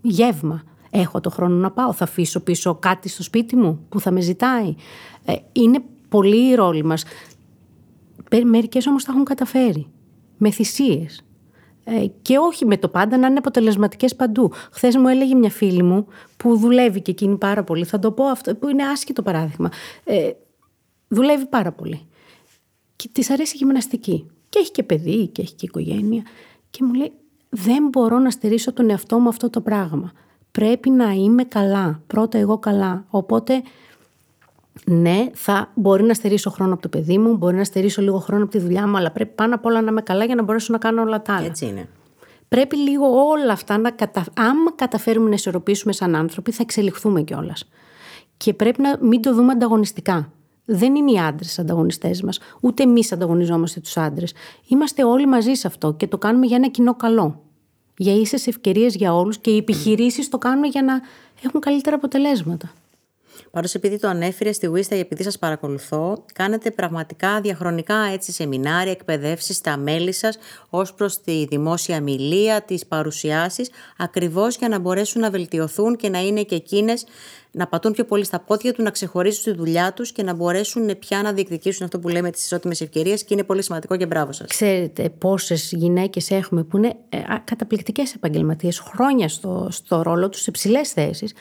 γεύμα. 0.00 0.62
Έχω 0.90 1.20
το 1.20 1.30
χρόνο 1.30 1.54
να 1.54 1.70
πάω, 1.70 1.92
θα 1.92 2.04
αφήσω 2.04 2.40
πίσω 2.40 2.74
κάτι 2.74 3.08
στο 3.08 3.22
σπίτι 3.22 3.56
μου 3.56 3.86
που 3.88 4.00
θα 4.00 4.10
με 4.10 4.20
ζητάει. 4.20 4.74
Ε, 5.24 5.34
είναι 5.52 5.82
πολύ 6.08 6.50
οι 6.50 6.54
ρόλοι 6.54 6.84
μας. 6.84 7.04
Μερικές 8.44 8.86
όμως 8.86 9.04
τα 9.04 9.12
έχουν 9.12 9.24
καταφέρει. 9.24 9.86
Με 10.36 10.50
θυσίες. 10.50 11.24
Ε, 11.84 12.06
και 12.22 12.36
όχι 12.38 12.66
με 12.66 12.76
το 12.76 12.88
πάντα 12.88 13.16
να 13.16 13.26
είναι 13.26 13.38
αποτελεσματικές 13.38 14.16
παντού. 14.16 14.52
Χθες 14.70 14.96
μου 14.96 15.08
έλεγε 15.08 15.34
μια 15.34 15.50
φίλη 15.50 15.82
μου 15.82 16.06
που 16.36 16.56
δουλεύει 16.56 17.00
και 17.00 17.10
εκείνη 17.10 17.36
πάρα 17.36 17.64
πολύ, 17.64 17.84
θα 17.84 17.98
το 17.98 18.12
πω 18.12 18.24
αυτό, 18.24 18.54
που 18.54 18.68
είναι 18.68 18.82
άσχητο 18.82 19.22
παράδειγμα. 19.22 19.70
Ε, 20.04 20.30
δουλεύει 21.08 21.46
πάρα 21.46 21.72
πολύ. 21.72 22.06
Και 22.96 23.08
της 23.12 23.30
αρέσει 23.30 23.54
η 23.54 23.58
γυμναστική. 23.58 24.26
Και 24.48 24.58
έχει 24.58 24.70
και 24.70 24.82
παιδί 24.82 25.26
και 25.26 25.42
έχει 25.42 25.54
και 25.54 25.66
οικογένεια. 25.66 26.22
Και 26.70 26.84
μου 26.84 26.94
λέει, 26.94 27.12
δεν 27.48 27.88
μπορώ 27.88 28.18
να 28.18 28.30
στερήσω 28.30 28.72
τον 28.72 28.90
εαυτό 28.90 29.18
μου 29.18 29.28
αυτό 29.28 29.50
το 29.50 29.60
πράγμα. 29.60 30.12
Πρέπει 30.50 30.90
να 30.90 31.10
είμαι 31.10 31.44
καλά. 31.44 32.00
Πρώτα 32.06 32.38
εγώ 32.38 32.58
καλά. 32.58 33.04
Οπότε 33.08 33.62
ναι, 34.84 35.30
θα 35.32 35.70
μπορεί 35.74 36.02
να 36.02 36.14
στερήσω 36.14 36.50
χρόνο 36.50 36.72
από 36.72 36.82
το 36.82 36.88
παιδί 36.88 37.18
μου, 37.18 37.36
μπορεί 37.36 37.56
να 37.56 37.64
στερήσω 37.64 38.02
λίγο 38.02 38.18
χρόνο 38.18 38.42
από 38.42 38.52
τη 38.52 38.58
δουλειά 38.58 38.88
μου, 38.88 38.96
αλλά 38.96 39.10
πρέπει 39.10 39.34
πάνω 39.34 39.54
απ' 39.54 39.64
όλα 39.64 39.80
να 39.80 39.90
είμαι 39.90 40.02
καλά 40.02 40.24
για 40.24 40.34
να 40.34 40.42
μπορέσω 40.42 40.72
να 40.72 40.78
κάνω 40.78 41.02
όλα 41.02 41.22
τα 41.22 41.34
άλλα. 41.34 41.46
Έτσι 41.46 41.66
είναι. 41.66 41.88
Πρέπει 42.48 42.76
λίγο 42.76 43.06
όλα 43.06 43.52
αυτά 43.52 43.78
να 43.78 43.90
κατα... 43.90 44.24
άμα 44.36 44.72
καταφέρουμε 44.74 45.28
να 45.28 45.34
ισορροπήσουμε 45.34 45.92
σαν 45.92 46.14
άνθρωποι, 46.14 46.52
θα 46.52 46.62
εξελιχθούμε 46.62 47.22
κιόλας. 47.22 47.68
Και 48.36 48.54
πρέπει 48.54 48.82
να 48.82 48.98
μην 49.00 49.22
το 49.22 49.34
δούμε 49.34 49.52
ανταγωνιστικά. 49.52 50.32
Δεν 50.68 50.94
είναι 50.94 51.10
οι 51.10 51.18
άντρες 51.18 51.58
ανταγωνιστές 51.58 52.22
μας, 52.22 52.38
ούτε 52.60 52.82
εμείς 52.82 53.12
ανταγωνιζόμαστε 53.12 53.80
τους 53.80 53.96
άντρες. 53.96 54.32
Είμαστε 54.68 55.04
όλοι 55.04 55.26
μαζί 55.26 55.54
σε 55.54 55.66
αυτό 55.66 55.92
και 55.92 56.06
το 56.06 56.18
κάνουμε 56.18 56.46
για 56.46 56.56
ένα 56.56 56.68
κοινό 56.68 56.94
καλό. 56.94 57.40
Για 57.96 58.14
ίσες 58.14 58.46
ευκαιρίες 58.46 58.94
για 58.94 59.14
όλους 59.14 59.38
και 59.38 59.50
οι 59.50 59.56
επιχειρήσεις 59.56 60.28
το 60.28 60.38
κάνουν 60.38 60.64
για 60.64 60.82
να 60.82 61.00
έχουν 61.42 61.60
καλύτερα 61.60 61.96
αποτελέσματα. 61.96 62.72
Πάντως, 63.50 63.74
επειδή 63.74 63.98
το 63.98 64.08
ανέφερε 64.08 64.52
στη 64.52 64.70
Wista, 64.74 64.96
επειδή 64.96 65.22
σας 65.22 65.38
παρακολουθώ, 65.38 66.24
κάνετε 66.34 66.70
πραγματικά 66.70 67.40
διαχρονικά 67.40 67.96
έτσι 68.12 68.32
σεμινάρια, 68.32 68.92
εκπαιδεύσεις 68.92 69.56
στα 69.56 69.76
μέλη 69.76 70.12
σας 70.12 70.38
ως 70.70 70.94
προς 70.94 71.20
τη 71.20 71.46
δημόσια 71.46 72.00
μιλία, 72.00 72.62
τις 72.62 72.86
παρουσιάσεις, 72.86 73.70
ακριβώς 73.96 74.56
για 74.56 74.68
να 74.68 74.78
μπορέσουν 74.78 75.20
να 75.20 75.30
βελτιωθούν 75.30 75.96
και 75.96 76.08
να 76.08 76.18
είναι 76.18 76.42
και 76.42 76.54
εκείνες 76.54 77.04
να 77.56 77.66
πατούν 77.66 77.92
πιο 77.92 78.04
πολύ 78.04 78.24
στα 78.24 78.40
πόδια 78.40 78.72
του, 78.72 78.82
να 78.82 78.90
ξεχωρίσουν 78.90 79.52
τη 79.52 79.58
δουλειά 79.58 79.92
τους 79.92 80.12
και 80.12 80.22
να 80.22 80.34
μπορέσουν 80.34 80.98
πια 80.98 81.22
να 81.22 81.32
διεκδικήσουν 81.32 81.84
αυτό 81.84 81.98
που 81.98 82.08
λέμε 82.08 82.30
τις 82.30 82.44
ισότιμες 82.44 82.80
ευκαιρίες 82.80 83.24
και 83.24 83.34
είναι 83.34 83.42
πολύ 83.44 83.62
σημαντικό 83.62 83.96
και 83.96 84.06
μπράβο 84.06 84.32
σας. 84.32 84.48
Ξέρετε 84.48 85.08
πόσες 85.08 85.72
γυναίκες 85.72 86.30
έχουμε 86.30 86.62
που 86.62 86.76
είναι 86.76 86.96
ε, 87.08 87.18
καταπληκτικές 87.44 88.14
επαγγελματίες, 88.14 88.78
χρόνια 88.78 89.28
στο, 89.28 89.68
στο 89.70 90.02
ρόλο 90.02 90.28
τους, 90.28 90.40
σε 90.40 90.50
ψηλές 90.50 90.90
θέσεις 90.90 91.32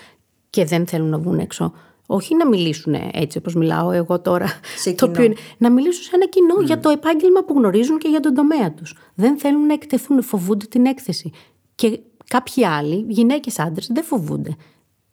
και 0.56 0.66
δεν 0.66 0.88
θέλουν 0.88 1.10
να 1.10 1.18
βγουν 1.18 1.40
έξω 1.40 1.74
όχι 2.08 2.36
να 2.36 2.48
μιλήσουν 2.48 2.96
έτσι 3.12 3.38
όπως 3.38 3.56
μιλάω 3.56 3.92
εγώ 3.92 4.20
τώρα. 4.20 4.60
Σε 4.78 4.94
το 4.94 5.06
οποίο 5.06 5.24
είναι, 5.24 5.36
να 5.58 5.72
μιλήσουν 5.72 6.04
σε 6.04 6.12
ένα 6.14 6.28
κοινό 6.28 6.62
για 6.66 6.80
το 6.80 6.90
επάγγελμα 6.90 7.44
που 7.44 7.54
γνωρίζουν 7.58 7.98
και 7.98 8.08
για 8.08 8.20
τον 8.20 8.34
τομέα 8.34 8.72
τους. 8.72 8.96
Δεν 9.16 9.38
θέλουν 9.40 9.66
να 9.66 9.74
εκτεθούν, 9.74 10.24
φοβούνται 10.24 10.66
την 10.66 10.86
έκθεση. 10.86 11.32
Και 11.76 12.00
κάποιοι 12.28 12.66
άλλοι, 12.66 13.06
γυναίκες 13.08 13.60
άντρες, 13.60 13.90
δεν 13.94 14.04
φοβούνται. 14.04 14.56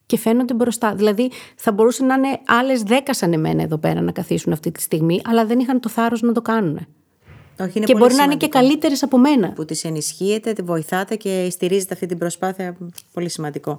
Και 0.06 0.18
φαίνονται 0.18 0.54
μπροστά. 0.54 0.94
Δηλαδή, 0.94 1.30
θα 1.56 1.72
μπορούσαν 1.72 2.06
να 2.06 2.14
είναι 2.14 2.40
άλλες 2.46 2.82
δέκα 2.82 3.14
σαν 3.14 3.32
εμένα 3.32 3.62
εδώ 3.62 3.78
πέρα 3.78 4.00
να 4.00 4.12
καθίσουν 4.12 4.52
αυτή 4.52 4.70
τη 4.70 4.80
στιγμή, 4.80 5.20
αλλά 5.24 5.46
δεν 5.46 5.58
είχαν 5.58 5.80
το 5.80 5.88
θάρρος 5.88 6.22
να 6.22 6.32
το 6.32 6.42
κάνουν. 6.42 6.86
Όχι, 7.60 7.72
είναι 7.74 7.86
και 7.86 7.92
πολύ 7.92 8.04
μπορεί 8.04 8.14
να 8.14 8.22
είναι 8.22 8.36
και 8.36 8.48
καλύτερες 8.48 9.02
από 9.02 9.18
μένα. 9.18 9.52
Που 9.52 9.64
τις 9.64 9.84
ενισχύετε, 9.84 10.52
τη 10.52 10.62
βοηθάτε 10.62 11.16
και 11.16 11.48
στηρίζετε 11.50 11.94
αυτή 11.94 12.06
την 12.06 12.18
προσπάθεια. 12.18 12.76
Πολύ 13.12 13.28
σημαντικό. 13.28 13.78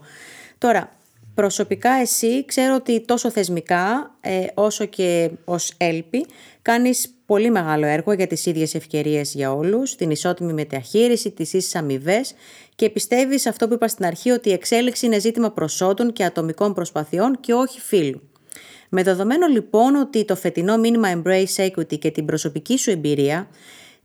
Τώρα, 0.58 0.92
Προσωπικά 1.36 1.92
εσύ 1.92 2.46
ξέρω 2.46 2.76
ότι 2.76 3.02
τόσο 3.06 3.32
θεσμικά 3.32 4.16
ε, 4.22 4.46
όσο 4.54 4.86
και 4.86 5.32
ως 5.46 5.74
έλπη 5.78 6.26
κάνεις 6.62 7.14
πολύ 7.26 7.52
μεγάλο 7.52 7.86
έργο 7.86 8.14
για 8.14 8.28
τις 8.28 8.46
ίδιες 8.46 8.76
ευκαιρίες 8.76 9.34
για 9.34 9.54
όλους, 9.54 9.96
την 9.96 10.12
ισότιμη 10.12 10.54
μεταχείριση, 10.54 11.32
τις 11.32 11.54
ίσες 11.54 11.76
αμοιβές 11.76 12.34
και 12.76 12.90
πιστεύεις 12.90 13.46
αυτό 13.46 13.68
που 13.68 13.74
είπα 13.74 13.88
στην 13.88 14.06
αρχή 14.06 14.30
ότι 14.30 14.50
η 14.50 14.54
εξέλιξη 14.54 15.06
είναι 15.06 15.20
ζήτημα 15.20 15.52
προσόντων 15.52 16.14
και 16.14 16.24
ατομικών 16.24 16.74
προσπαθειών 16.74 17.40
και 17.40 17.54
όχι 17.54 17.80
φίλου. 17.80 18.22
Με 18.90 19.04
δεδομένο 19.04 19.48
λοιπόν 19.48 19.96
ότι 19.96 20.26
το 20.26 20.36
φετινό 20.36 20.78
μήνυμα 20.78 21.22
Embrace 21.22 21.66
Equity 21.68 22.00
και 22.00 22.12
την 22.12 22.26
προσωπική 22.26 22.78
σου 22.78 22.92
εμπειρία 22.92 23.48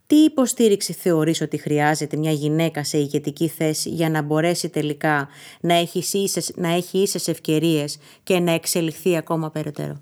τι 0.08 0.16
υποστήριξη 0.16 0.92
θεωρείς 0.92 1.40
ότι 1.40 1.56
χρειάζεται 1.56 2.16
μια 2.16 2.30
γυναίκα 2.32 2.84
σε 2.84 2.98
ηγετική 2.98 3.48
θέση 3.48 3.88
για 3.88 4.10
να 4.10 4.22
μπορέσει 4.22 4.68
τελικά 4.68 5.28
να 5.60 5.74
έχει 5.74 6.18
ίσες, 6.18 6.52
να 6.56 6.68
έχει 6.68 6.98
ίσες 6.98 7.28
ευκαιρίες 7.28 7.98
και 8.22 8.38
να 8.38 8.52
εξελιχθεί 8.52 9.16
ακόμα 9.16 9.50
περαιτέρω; 9.50 9.98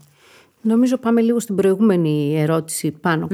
Νομίζω 0.60 0.96
πάμε 0.96 1.20
λίγο 1.20 1.40
στην 1.40 1.54
προηγούμενη 1.54 2.40
ερώτηση 2.40 2.90
πάνω 2.90 3.28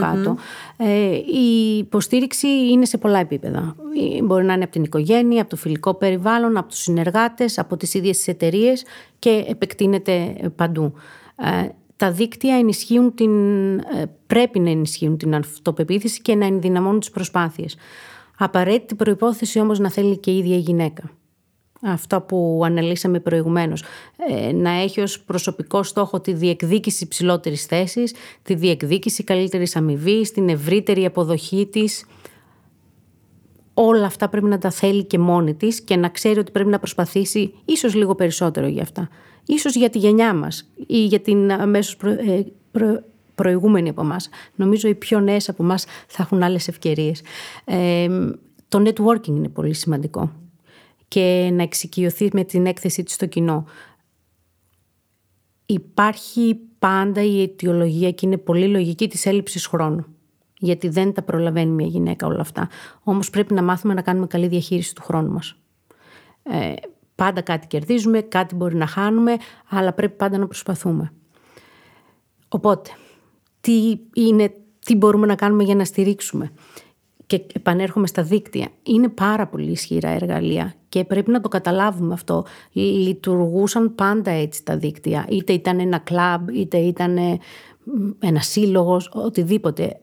Ε, 0.77 1.15
η 1.15 1.77
υποστήριξη 1.79 2.49
είναι 2.49 2.85
σε 2.85 2.99
πολλά 2.99 3.19
επίπεδα. 3.19 3.77
Ε, 4.19 4.23
μπορεί 4.23 4.45
να 4.45 4.53
είναι 4.53 4.63
από 4.63 4.73
την 4.73 4.83
οικογένεια, 4.83 5.41
από 5.41 5.51
το 5.51 5.57
φιλικό 5.57 5.95
περιβάλλον, 5.95 6.57
από 6.57 6.69
τους 6.69 6.83
συνεργάτες, 6.83 7.59
από 7.59 7.77
τις 7.77 7.95
ίδιες 7.95 8.17
τις 8.17 8.29
εταιρείες 8.29 8.85
και 9.19 9.45
επεκτείνεται 9.49 10.35
παντού. 10.57 10.93
Ε, 11.37 11.69
τα 12.03 12.11
δίκτυα 12.11 12.55
ενισχύουν 12.57 13.15
την, 13.15 13.31
ε, 13.79 14.05
πρέπει 14.27 14.59
να 14.59 14.71
ενισχύουν 14.71 15.17
την 15.17 15.35
αυτοπεποίθηση 15.35 16.21
και 16.21 16.35
να 16.35 16.47
ενδυναμώνουν 16.47 17.01
τις 17.01 17.11
προσπάθειες. 17.11 17.77
Απαραίτητη 18.39 18.95
προϋπόθεση 18.95 19.61
όμως 19.61 19.79
να 19.79 19.91
θέλει 19.91 20.19
και 20.19 20.31
η 20.31 20.39
ίδια 20.39 20.57
η 20.57 20.59
γυναίκα. 20.59 21.11
Αυτό 21.83 22.21
που 22.21 22.63
αναλύσαμε 22.65 23.21
προηγουμένως. 23.21 23.83
Ε, 24.29 24.53
να 24.53 24.71
έχει 24.71 25.01
ως 25.01 25.21
προσωπικό 25.21 25.83
στόχο 25.83 26.21
τη 26.21 26.33
διεκδίκηση 26.33 27.09
ψηλότερη 27.09 27.57
θέσης, 27.57 28.15
τη 28.43 28.55
διεκδίκηση 28.55 29.25
καλύτερης 29.25 29.77
αμοιβής, 29.77 30.33
την 30.33 30.49
ευρύτερη 30.49 31.05
αποδοχή 31.05 31.69
της. 31.73 32.07
Όλα 33.75 34.07
αυτά 34.07 34.29
πρέπει 34.29 34.47
να 34.47 34.59
τα 34.59 34.71
θέλει 34.71 35.05
και 35.05 35.19
μόνη 35.19 35.55
της 35.55 35.81
και 35.81 35.97
να 35.97 36.09
ξέρει 36.09 36.39
ότι 36.39 36.51
πρέπει 36.51 36.69
να 36.69 36.79
προσπαθήσει 36.79 37.55
ίσως 37.65 37.95
λίγο 37.95 38.15
περισσότερο 38.15 38.67
για 38.67 38.83
αυτά 38.83 39.09
ίσως 39.47 39.75
για 39.75 39.91
τη 39.91 39.99
γενιά 39.99 40.35
μας 40.35 40.71
ή 40.87 41.05
για 41.05 41.21
την 41.21 41.53
αμέσως 41.53 41.97
προ, 41.97 42.11
ε, 42.11 42.45
προηγούμενη 43.35 43.89
από 43.89 44.01
εμάς. 44.01 44.29
Νομίζω 44.55 44.89
οι 44.89 44.95
πιο 44.95 45.21
νέες 45.21 45.49
από 45.49 45.63
εμάς 45.63 45.85
θα 46.07 46.23
έχουν 46.23 46.43
άλλες 46.43 46.69
ευκαιρίες. 46.69 47.23
Ε, 47.65 48.09
το 48.69 48.83
networking 48.87 49.27
είναι 49.27 49.49
πολύ 49.49 49.75
σημαντικό 49.75 50.33
και 51.09 51.51
να 51.53 51.63
εξοικειωθεί 51.63 52.29
με 52.33 52.45
την 52.45 52.67
έκθεση 52.67 53.03
της 53.03 53.15
στο 53.15 53.27
κοινό. 53.27 53.65
Υπάρχει 55.67 56.59
πάντα 56.79 57.23
η 57.23 57.43
αιτιολογία 57.43 58.11
και 58.11 58.27
είναι 58.27 58.37
πολύ 58.37 58.67
λογική 58.67 59.09
της 59.09 59.27
έλλειψης 59.27 59.67
χρόνου. 59.67 60.07
Γιατί 60.63 60.89
δεν 60.89 61.13
τα 61.13 61.23
προλαβαίνει 61.23 61.71
μια 61.71 61.87
γυναίκα 61.87 62.27
όλα 62.27 62.41
αυτά. 62.41 62.69
Όμως 63.03 63.31
πρέπει 63.31 63.55
να 63.55 63.63
μάθουμε 63.63 63.95
να 63.95 64.03
κάνουμε 64.03 64.27
καλή 64.27 64.47
διαχείριση 64.47 64.95
του 64.95 65.03
χρόνου 65.03 65.31
μας. 65.33 65.57
Ε, 66.43 66.73
Πάντα 67.15 67.41
κάτι 67.41 67.67
κερδίζουμε, 67.67 68.21
κάτι 68.21 68.55
μπορεί 68.55 68.77
να 68.77 68.87
χάνουμε, 68.87 69.37
αλλά 69.69 69.93
πρέπει 69.93 70.17
πάντα 70.17 70.39
να 70.39 70.47
προσπαθούμε. 70.47 71.13
Οπότε, 72.49 72.91
τι, 73.61 73.99
είναι, 74.15 74.55
τι 74.85 74.97
μπορούμε 74.97 75.27
να 75.27 75.35
κάνουμε 75.35 75.63
για 75.63 75.75
να 75.75 75.85
στηρίξουμε; 75.85 76.53
Και 77.27 77.47
επανέρχομαι 77.53 78.07
στα 78.07 78.23
δίκτυα. 78.23 78.69
Είναι 78.83 79.09
πάρα 79.09 79.47
πολύ 79.47 79.71
ισχυρά 79.71 80.09
εργαλεία 80.09 80.75
και 80.89 81.05
πρέπει 81.05 81.31
να 81.31 81.41
το 81.41 81.49
καταλάβουμε 81.49 82.15
αυτό. 82.15 82.45
Λειτουργούσαν 82.73 83.95
πάντα 83.95 84.31
έτσι 84.31 84.65
τα 84.65 84.77
δίκτυα. 84.77 85.27
Είτε 85.29 85.53
ήταν 85.53 85.81
ένα 85.81 85.99
κλαμπ, 85.99 86.49
είτε 86.49 86.79
ήταν 86.79 87.19
ένα 88.19 88.41
σύλλογος, 88.41 89.11
οτιδήποτε. 89.13 90.01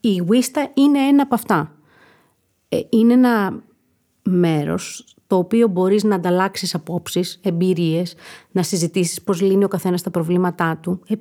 Η 0.00 0.22
Wista 0.28 0.60
είναι 0.74 0.98
ένα 0.98 1.22
από 1.22 1.34
αυτά. 1.34 1.72
Ε, 2.68 2.80
είναι 2.88 3.12
ένα 3.12 3.62
μέρος 4.22 5.04
το 5.26 5.36
οποίο 5.36 5.68
μπορείς 5.68 6.04
να 6.04 6.14
ανταλλάξεις 6.14 6.74
απόψεις, 6.74 7.40
εμπειρίες, 7.42 8.14
να 8.50 8.62
συζητήσεις 8.62 9.22
πώς 9.22 9.40
λύνει 9.40 9.64
ο 9.64 9.68
καθένας 9.68 10.02
τα 10.02 10.10
προβλήματά 10.10 10.76
του, 10.76 11.00
ε, 11.08 11.14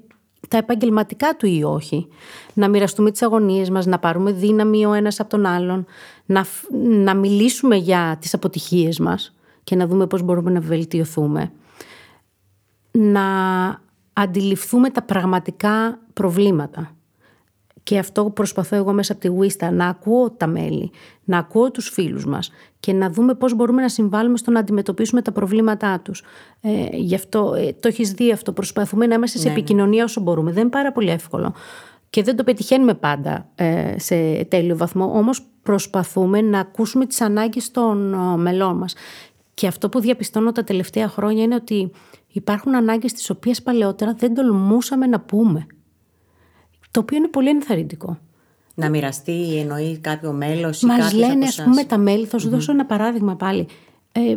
τα 0.48 0.58
επαγγελματικά 0.58 1.36
του 1.36 1.46
ή 1.46 1.64
όχι, 1.64 2.08
να 2.54 2.68
μοιραστούμε 2.68 3.12
τις 3.12 3.22
αγωνίες 3.22 3.70
μας, 3.70 3.86
να 3.86 4.00
πάρουμε 4.00 4.32
δύναμη 4.32 4.86
ο 4.86 4.94
ένας 4.94 5.20
από 5.20 5.30
τον 5.30 5.46
άλλον, 5.46 5.86
να, 6.26 6.46
να 6.80 7.16
μιλήσουμε 7.16 7.76
για 7.76 8.18
τις 8.22 8.34
αποτυχίες 8.34 9.00
μας 9.00 9.36
και 9.64 9.76
να 9.76 9.88
δούμε 9.88 10.08
πώς 10.08 10.22
μπορούμε 10.22 10.52
να 10.52 10.60
βελτιωθούμε, 10.60 11.52
να 12.92 13.26
αντιληφθούμε 14.14 14.90
τα 14.90 15.02
πραγματικά 15.02 16.00
προβλήματα 16.14 16.97
και 17.88 17.98
αυτό 17.98 18.30
προσπαθώ 18.30 18.76
εγώ 18.76 18.94
μέσα 18.94 19.14
από 19.14 19.22
τη 19.22 19.30
Wista, 19.40 19.70
να 19.72 19.88
ακούω 19.88 20.32
τα 20.32 20.48
μέλη, 20.48 20.92
να 21.24 21.38
ακούω 21.38 21.72
τους 21.72 21.90
φίλους 21.90 22.26
μας 22.26 22.52
και 22.80 22.94
να 22.94 23.10
δούμε 23.10 23.34
πώς 23.34 23.56
μπορούμε 23.56 23.82
να 23.82 23.90
συμβάλλουμε 23.90 24.38
στο 24.38 24.52
να 24.52 24.60
αντιμετωπίσουμε 24.60 25.22
τα 25.22 25.32
προβλήματά 25.32 26.00
τους. 26.00 26.24
Ε, 26.62 26.88
γι' 26.92 27.16
αυτό 27.16 27.54
ε, 27.58 27.74
το 27.80 27.88
έχεις 27.88 28.12
δει 28.12 28.32
αυτό, 28.32 28.52
προσπαθούμε 28.52 29.08
να 29.08 29.16
είμαστε 29.16 29.38
σε 29.38 29.48
ναι, 29.48 29.54
ναι. 29.54 29.60
επικοινωνία 29.60 30.04
όσο 30.04 30.22
μπορούμε. 30.22 30.52
Δεν 30.52 30.62
είναι 30.62 30.70
πάρα 30.70 30.92
πολύ 30.92 31.10
εύκολο 31.10 31.54
και 32.10 32.24
δεν 32.24 32.36
το 32.36 32.44
πετυχαίνουμε 32.44 32.94
πάντα 32.94 33.50
ε, 33.56 34.00
σε 34.00 34.44
τέλειο 34.44 34.78
βαθμό, 34.78 35.12
όμως 35.18 35.42
προσπαθούμε 35.64 36.42
να 36.42 36.60
ακούσουμε 36.60 37.06
τις 37.06 37.22
ανάγκες 37.22 37.72
των 37.72 38.14
ε, 38.14 38.38
μελών 38.38 38.78
μας. 38.78 38.96
Και 39.54 39.68
αυτό 39.68 39.90
που 39.90 40.00
διαπιστώνω 40.00 40.52
τα 40.52 40.64
τελευταία 40.64 41.08
χρόνια 41.08 41.44
είναι 41.44 41.56
ότι 41.56 41.92
υπάρχουν 42.28 42.76
ανάγκες 42.76 43.14
τις 43.14 43.30
οποίες 43.30 43.62
παλαιότερα 43.62 44.14
δεν 44.14 44.34
τολμούσαμε 44.34 45.08
να 45.08 45.20
πούμε 45.20 45.68
το 46.92 47.00
οποίο 47.00 47.18
είναι 47.18 47.28
πολύ 47.28 47.50
ενθαρρυντικό. 47.50 48.18
Να 48.76 48.90
μοιραστεί, 48.90 49.58
εννοεί 49.58 49.98
κάποιο 49.98 50.32
μέλος 50.32 50.82
ή 50.82 50.86
Μας 50.86 51.14
λένε, 51.14 51.46
ας 51.46 51.64
πούμε, 51.64 51.84
τα 51.84 51.98
μέλη. 51.98 52.26
Θα 52.26 52.38
σου 52.38 52.50
δώσω 52.50 52.72
ένα 52.72 52.86
παράδειγμα 52.86 53.36
πάλι. 53.36 53.68
Ε, 54.12 54.36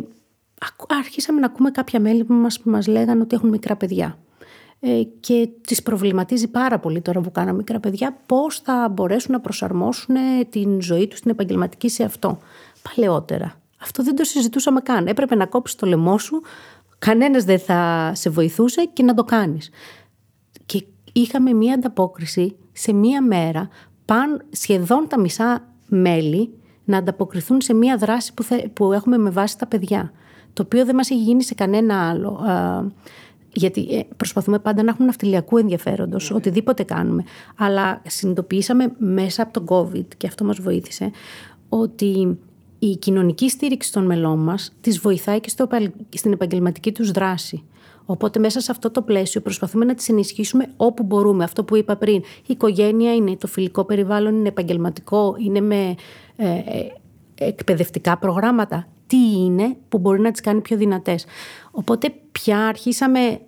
άρχισαμε 0.87 1.39
να 1.39 1.45
ακούμε 1.45 1.71
κάποια 1.71 1.99
μέλη 1.99 2.23
που 2.23 2.33
μας, 2.33 2.59
μας 2.63 2.87
λέγανε 2.87 3.21
ότι 3.21 3.35
έχουν 3.35 3.49
μικρά 3.49 3.75
παιδιά. 3.75 4.17
Ε, 4.79 5.01
και 5.19 5.49
τις 5.67 5.81
προβληματίζει 5.81 6.47
πάρα 6.47 6.79
πολύ 6.79 7.01
τώρα 7.01 7.21
που 7.21 7.31
κάναμε 7.31 7.57
μικρά 7.57 7.79
παιδιά 7.79 8.17
πώς 8.25 8.59
θα 8.59 8.89
μπορέσουν 8.91 9.31
να 9.31 9.39
προσαρμόσουν 9.39 10.15
την 10.49 10.81
ζωή 10.81 11.07
τους 11.07 11.19
την 11.19 11.31
επαγγελματική 11.31 11.89
σε 11.89 12.03
αυτό. 12.03 12.39
Παλαιότερα. 12.81 13.55
Αυτό 13.81 14.03
δεν 14.03 14.15
το 14.15 14.23
συζητούσαμε 14.23 14.81
καν. 14.81 15.07
Έπρεπε 15.07 15.35
να 15.35 15.45
κόψεις 15.45 15.75
το 15.75 15.87
λαιμό 15.87 16.17
σου, 16.17 16.41
κανένας 16.99 17.43
δεν 17.43 17.59
θα 17.59 18.11
σε 18.15 18.29
βοηθούσε 18.29 18.89
και 18.93 19.03
να 19.03 19.13
το 19.13 19.23
κάνεις. 19.23 19.69
Και 21.11 21.21
είχαμε 21.21 21.53
μία 21.53 21.73
ανταπόκριση 21.73 22.55
σε 22.71 22.93
μία 22.93 23.21
μέρα, 23.21 23.69
παν 24.05 24.45
σχεδόν 24.49 25.07
τα 25.07 25.19
μισά 25.19 25.67
μέλη 25.87 26.53
να 26.85 26.97
ανταποκριθούν 26.97 27.61
σε 27.61 27.73
μία 27.73 27.97
δράση 27.97 28.33
που, 28.33 28.45
που 28.73 28.93
έχουμε 28.93 29.17
με 29.17 29.29
βάση 29.29 29.57
τα 29.57 29.67
παιδιά. 29.67 30.11
Το 30.53 30.63
οποίο 30.65 30.85
δεν 30.85 30.95
μας 30.95 31.09
έχει 31.09 31.21
γίνει 31.21 31.43
σε 31.43 31.53
κανένα 31.53 32.09
άλλο. 32.09 32.39
Γιατί 33.53 33.87
ε, 33.91 33.99
προσπαθούμε 34.17 34.59
πάντα 34.59 34.83
να 34.83 34.89
έχουμε 34.89 35.05
ναυτιλιακού 35.05 35.57
ενδιαφέροντος, 35.57 36.29
ναι. 36.29 36.35
οτιδήποτε 36.35 36.83
κάνουμε. 36.83 37.23
Αλλά 37.57 38.01
συνειδητοποιήσαμε 38.07 38.91
μέσα 38.97 39.43
από 39.43 39.53
τον 39.53 39.65
COVID, 39.67 40.05
και 40.17 40.27
αυτό 40.27 40.45
μας 40.45 40.59
βοήθησε, 40.59 41.11
ότι 41.69 42.37
η 42.79 42.95
κοινωνική 42.95 43.49
στήριξη 43.49 43.91
των 43.91 44.05
μελών 44.05 44.39
μας 44.39 44.73
τις 44.81 44.99
βοηθάει 44.99 45.39
και 45.39 45.49
στο, 45.49 45.67
στην 46.09 46.31
επαγγελματική 46.31 46.91
τους 46.91 47.11
δράση. 47.11 47.63
Οπότε 48.11 48.39
μέσα 48.39 48.59
σε 48.59 48.71
αυτό 48.71 48.91
το 48.91 49.01
πλαίσιο 49.01 49.41
προσπαθούμε 49.41 49.85
να 49.85 49.95
τις 49.95 50.09
ενισχύσουμε 50.09 50.67
όπου 50.77 51.03
μπορούμε. 51.03 51.43
Αυτό 51.43 51.63
που 51.63 51.75
είπα 51.75 51.95
πριν, 51.95 52.15
η 52.15 52.23
οικογένεια 52.47 53.13
είναι 53.13 53.35
το 53.35 53.47
φιλικό 53.47 53.85
περιβάλλον, 53.85 54.35
είναι 54.35 54.47
επαγγελματικό, 54.47 55.35
είναι 55.39 55.61
με 55.61 55.95
ε, 56.35 56.47
ε 56.47 56.93
εκπαιδευτικά 57.35 58.17
προγράμματα. 58.17 58.87
Τι 59.07 59.17
είναι 59.17 59.77
που 59.89 59.97
μπορεί 59.97 60.19
να 60.19 60.31
τις 60.31 60.41
κάνει 60.41 60.61
πιο 60.61 60.77
δυνατές. 60.77 61.25
Οπότε 61.71 62.13
πια 62.31 62.59
αρχίσαμε 62.59 63.39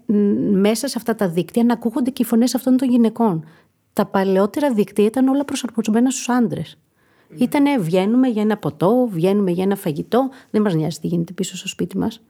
μέσα 0.51 0.87
σε 0.87 0.93
αυτά 0.97 1.15
τα 1.15 1.29
δίκτυα 1.29 1.63
να 1.63 1.73
ακούγονται 1.73 2.09
και 2.09 2.21
οι 2.21 2.25
φωνές 2.25 2.55
αυτών 2.55 2.77
των 2.77 2.89
γυναικών. 2.89 3.45
Τα 3.93 4.05
παλαιότερα 4.05 4.73
δίκτυα 4.73 5.05
ήταν 5.05 5.27
όλα 5.27 5.45
προσαρμοσμένα 5.45 6.09
στους 6.09 6.29
άντρες. 6.29 6.77
Mm. 6.77 7.41
Ήτανε 7.41 7.77
βγαίνουμε 7.77 8.27
για 8.27 8.41
ένα 8.41 8.57
ποτό, 8.57 9.07
βγαίνουμε 9.11 9.51
για 9.51 9.63
ένα 9.63 9.75
φαγητό, 9.75 10.29
δεν 10.49 10.61
μας 10.61 10.75
νοιάζει 10.75 10.99
τι 10.99 11.07
γίνεται 11.07 11.33
πίσω 11.33 11.57
στο 11.57 11.67
σπίτι 11.67 11.97
μας. 11.97 12.21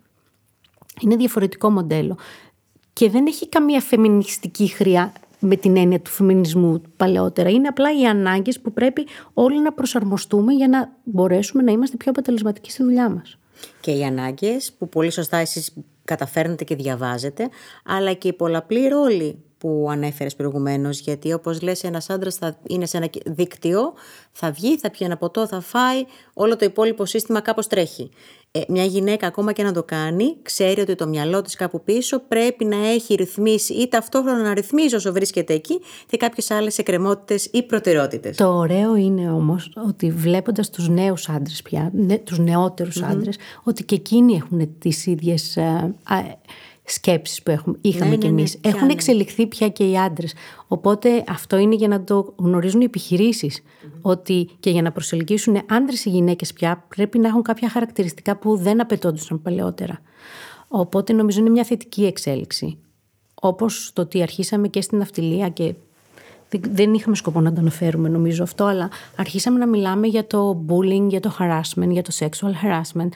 Είναι 1.01 1.15
διαφορετικό 1.15 1.69
μοντέλο. 1.69 2.17
Και 2.93 3.10
δεν 3.10 3.25
έχει 3.25 3.49
καμία 3.49 3.79
φεμινιστική 3.79 4.67
χρειά 4.67 5.13
με 5.39 5.56
την 5.56 5.77
έννοια 5.77 5.99
του 5.99 6.12
φεμινισμού 6.12 6.82
παλαιότερα. 6.97 7.49
Είναι 7.49 7.67
απλά 7.67 7.99
οι 7.99 8.06
ανάγκες 8.06 8.60
που 8.60 8.73
πρέπει 8.73 9.08
όλοι 9.34 9.62
να 9.62 9.73
προσαρμοστούμε 9.73 10.53
για 10.53 10.67
να 10.67 10.91
μπορέσουμε 11.03 11.63
να 11.63 11.71
είμαστε 11.71 11.97
πιο 11.97 12.12
αποτελεσματικοί 12.12 12.71
στη 12.71 12.84
δουλειά 12.84 13.10
μας. 13.10 13.38
Και 13.82 13.91
οι 13.91 14.03
ανάγκες 14.03 14.73
που 14.77 14.89
πολύ 14.89 15.12
σωστά 15.12 15.38
εσείς 15.38 15.73
καταφέρνετε 16.03 16.63
και 16.63 16.75
διαβάζετε, 16.75 17.49
αλλά 17.86 18.13
και 18.13 18.27
οι 18.27 18.34
πολλαπλοί 18.34 18.88
ρόλοι 18.88 19.43
που 19.58 19.88
ανέφερες 19.89 20.36
προηγουμένως. 20.36 20.99
Γιατί 20.99 21.34
όπως 21.34 21.62
λες, 21.62 21.84
ένας 21.84 22.10
άντρας 22.10 22.36
θα 22.36 22.58
είναι 22.67 22.86
σε 22.86 22.97
ένα 22.97 23.10
δίκτυο, 23.25 23.93
θα 24.34 24.52
βγει, 24.52 24.78
θα 24.78 24.89
πιει 24.89 25.00
ένα 25.04 25.17
ποτό, 25.17 25.48
θα 25.48 25.60
φάει, 25.60 26.06
όλο 26.34 26.56
το 26.56 26.65
υπόλοιπο 26.65 27.06
σύστημα 27.06 27.39
κάπως 27.41 27.67
τρέχει. 27.67 28.10
Ε, 28.52 28.62
μια 28.67 28.84
γυναίκα, 28.84 29.28
ακόμα 29.28 29.52
και 29.52 29.63
να 29.63 29.72
το 29.72 29.84
κάνει, 29.84 30.36
ξέρει 30.41 30.82
ότι 30.82 30.96
το 30.96 31.08
μυαλό 31.08 31.41
της 31.41 31.56
κάπου 31.56 31.84
πίσω 31.84 32.19
πρέπει 32.28 32.65
να 32.65 32.88
έχει 32.88 33.15
ρυθμίσει 33.15 33.74
ή 33.74 33.88
ταυτόχρονα 33.88 34.41
να 34.41 34.54
ρυθμίζει 34.54 34.96
όσο 34.96 35.12
βρίσκεται 35.12 35.54
εκεί 35.54 35.80
και 36.10 36.17
κάποιες 36.17 36.52
άλλες 36.52 36.78
εκκρεμότητες 36.78 37.46
ή 37.46 37.63
προτεραιότητες. 37.63 38.38
Το 38.38 38.58
ωραίο 38.58 38.96
είναι 38.96 39.32
όμως 39.32 39.72
ότι 39.88 40.12
βλέποντας 40.12 40.69
τους 40.69 40.89
νέους 40.89 41.30
άντρες 41.30 41.62
πια, 41.62 41.91
τους 42.24 42.39
νεότερους 42.39 43.02
mm-hmm. 43.02 43.12
άντρες, 43.12 43.38
ότι 43.63 43.84
και 43.84 43.96
εκείνοι 43.96 44.36
έχουν 44.36 44.78
τις 44.80 45.06
ίδιες. 45.06 45.58
Ε, 45.58 45.96
σκέψεις 46.86 47.43
που 47.43 47.52
έχουμε, 47.52 47.78
είχαμε 47.82 48.10
ναι, 48.10 48.15
κι 48.15 48.26
ναι, 48.26 48.32
ναι, 48.32 48.39
εμείς. 48.39 48.60
Έχουν 48.62 48.89
εξελιχθεί 48.89 49.48
πια 49.48 49.69
και 49.69 49.89
οι 49.89 49.98
άντρες. 49.98 50.34
Οπότε 50.67 51.24
αυτό 51.28 51.58
είναι 51.58 51.76
για 51.76 51.88
να 51.88 52.04
το 52.04 52.34
γνωρίζουν 52.38 52.82
οι 52.82 52.84
επιχειρησεις 52.84 53.63
Ότι 54.23 54.49
και 54.59 54.69
για 54.69 54.81
να 54.81 54.91
προσελκύσουν 54.91 55.62
άντρες 55.69 56.05
ή 56.05 56.09
γυναίκες 56.09 56.53
πια 56.53 56.86
πρέπει 56.95 57.19
να 57.19 57.27
έχουν 57.27 57.41
κάποια 57.41 57.69
χαρακτηριστικά 57.69 58.36
που 58.38 58.55
δεν 58.55 58.81
απαιτόντουσαν 58.81 59.41
παλαιότερα. 59.41 59.99
Οπότε 60.67 61.13
νομίζω 61.13 61.39
είναι 61.39 61.49
μια 61.49 61.63
θετική 61.63 62.05
εξέλιξη. 62.05 62.77
Όπως 63.33 63.91
το 63.93 64.01
ότι 64.01 64.21
αρχίσαμε 64.21 64.67
και 64.67 64.81
στην 64.81 64.97
ναυτιλία 64.97 65.49
και 65.49 65.73
δεν 66.49 66.93
είχαμε 66.93 67.15
σκοπό 67.15 67.41
να 67.41 67.53
το 67.53 67.59
αναφέρουμε 67.59 68.09
νομίζω 68.09 68.43
αυτό, 68.43 68.65
αλλά 68.65 68.89
αρχίσαμε 69.15 69.59
να 69.59 69.67
μιλάμε 69.67 70.07
για 70.07 70.27
το 70.27 70.65
bullying, 70.69 71.07
για 71.09 71.19
το 71.19 71.36
harassment, 71.39 71.89
για 71.89 72.01
το 72.01 72.12
sexual 72.19 72.51
harassment 72.63 73.09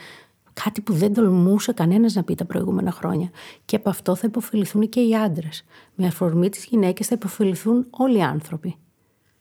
Κάτι 0.63 0.81
που 0.81 0.93
δεν 0.93 1.13
τολμούσε 1.13 1.71
κανένας 1.71 2.13
να 2.13 2.23
πει 2.23 2.35
τα 2.35 2.45
προηγούμενα 2.45 2.91
χρόνια. 2.91 3.29
Και 3.65 3.75
από 3.75 3.89
αυτό 3.89 4.15
θα 4.15 4.27
υποφεληθούν 4.27 4.89
και 4.89 4.99
οι 4.99 5.15
άντρες. 5.15 5.65
Με 5.95 6.07
αφορμή 6.07 6.49
τις 6.49 6.65
γυναίκες 6.65 7.07
θα 7.07 7.15
υποφεληθούν 7.15 7.87
όλοι 7.89 8.17
οι 8.17 8.21
άνθρωποι. 8.21 8.75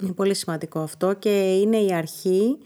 Είναι 0.03 0.13
πολύ 0.13 0.35
σημαντικό 0.35 0.81
αυτό 0.81 1.15
και 1.15 1.55
είναι 1.61 1.77
η 1.77 1.93
αρχή 1.93 2.59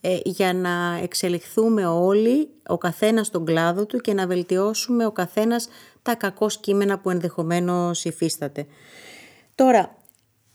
ε, 0.00 0.18
για 0.24 0.52
να 0.52 0.98
εξελιχθούμε 1.02 1.86
όλοι, 1.86 2.48
ο 2.66 2.78
καθένας 2.78 3.26
στον 3.26 3.44
κλάδο 3.44 3.86
του 3.86 3.98
και 3.98 4.14
να 4.14 4.26
βελτιώσουμε 4.26 5.06
ο 5.06 5.12
καθένας 5.12 5.68
τα 6.02 6.14
κακό 6.14 6.46
κείμενα 6.60 6.98
που 6.98 7.10
ενδεχομένως 7.10 8.04
υφίσταται. 8.04 8.66
Τώρα, 9.54 9.96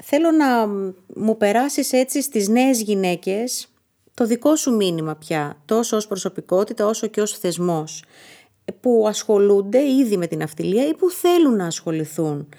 θέλω 0.03 0.31
να 0.31 0.67
μου 1.15 1.37
περάσεις 1.37 1.93
έτσι 1.93 2.21
στις 2.21 2.47
νέες 2.47 2.81
γυναίκες 2.81 3.67
το 4.13 4.25
δικό 4.25 4.55
σου 4.55 4.75
μήνυμα 4.75 5.15
πια, 5.15 5.61
τόσο 5.65 5.95
ως 5.95 6.07
προσωπικότητα 6.07 6.85
όσο 6.85 7.07
και 7.07 7.21
ως 7.21 7.37
θεσμός, 7.37 8.03
που 8.79 9.05
ασχολούνται 9.07 9.87
ήδη 9.87 10.17
με 10.17 10.27
την 10.27 10.43
αυτιλία 10.43 10.87
ή 10.87 10.95
που 10.95 11.09
θέλουν 11.09 11.55
να 11.55 11.65
ασχοληθούν. 11.65 12.49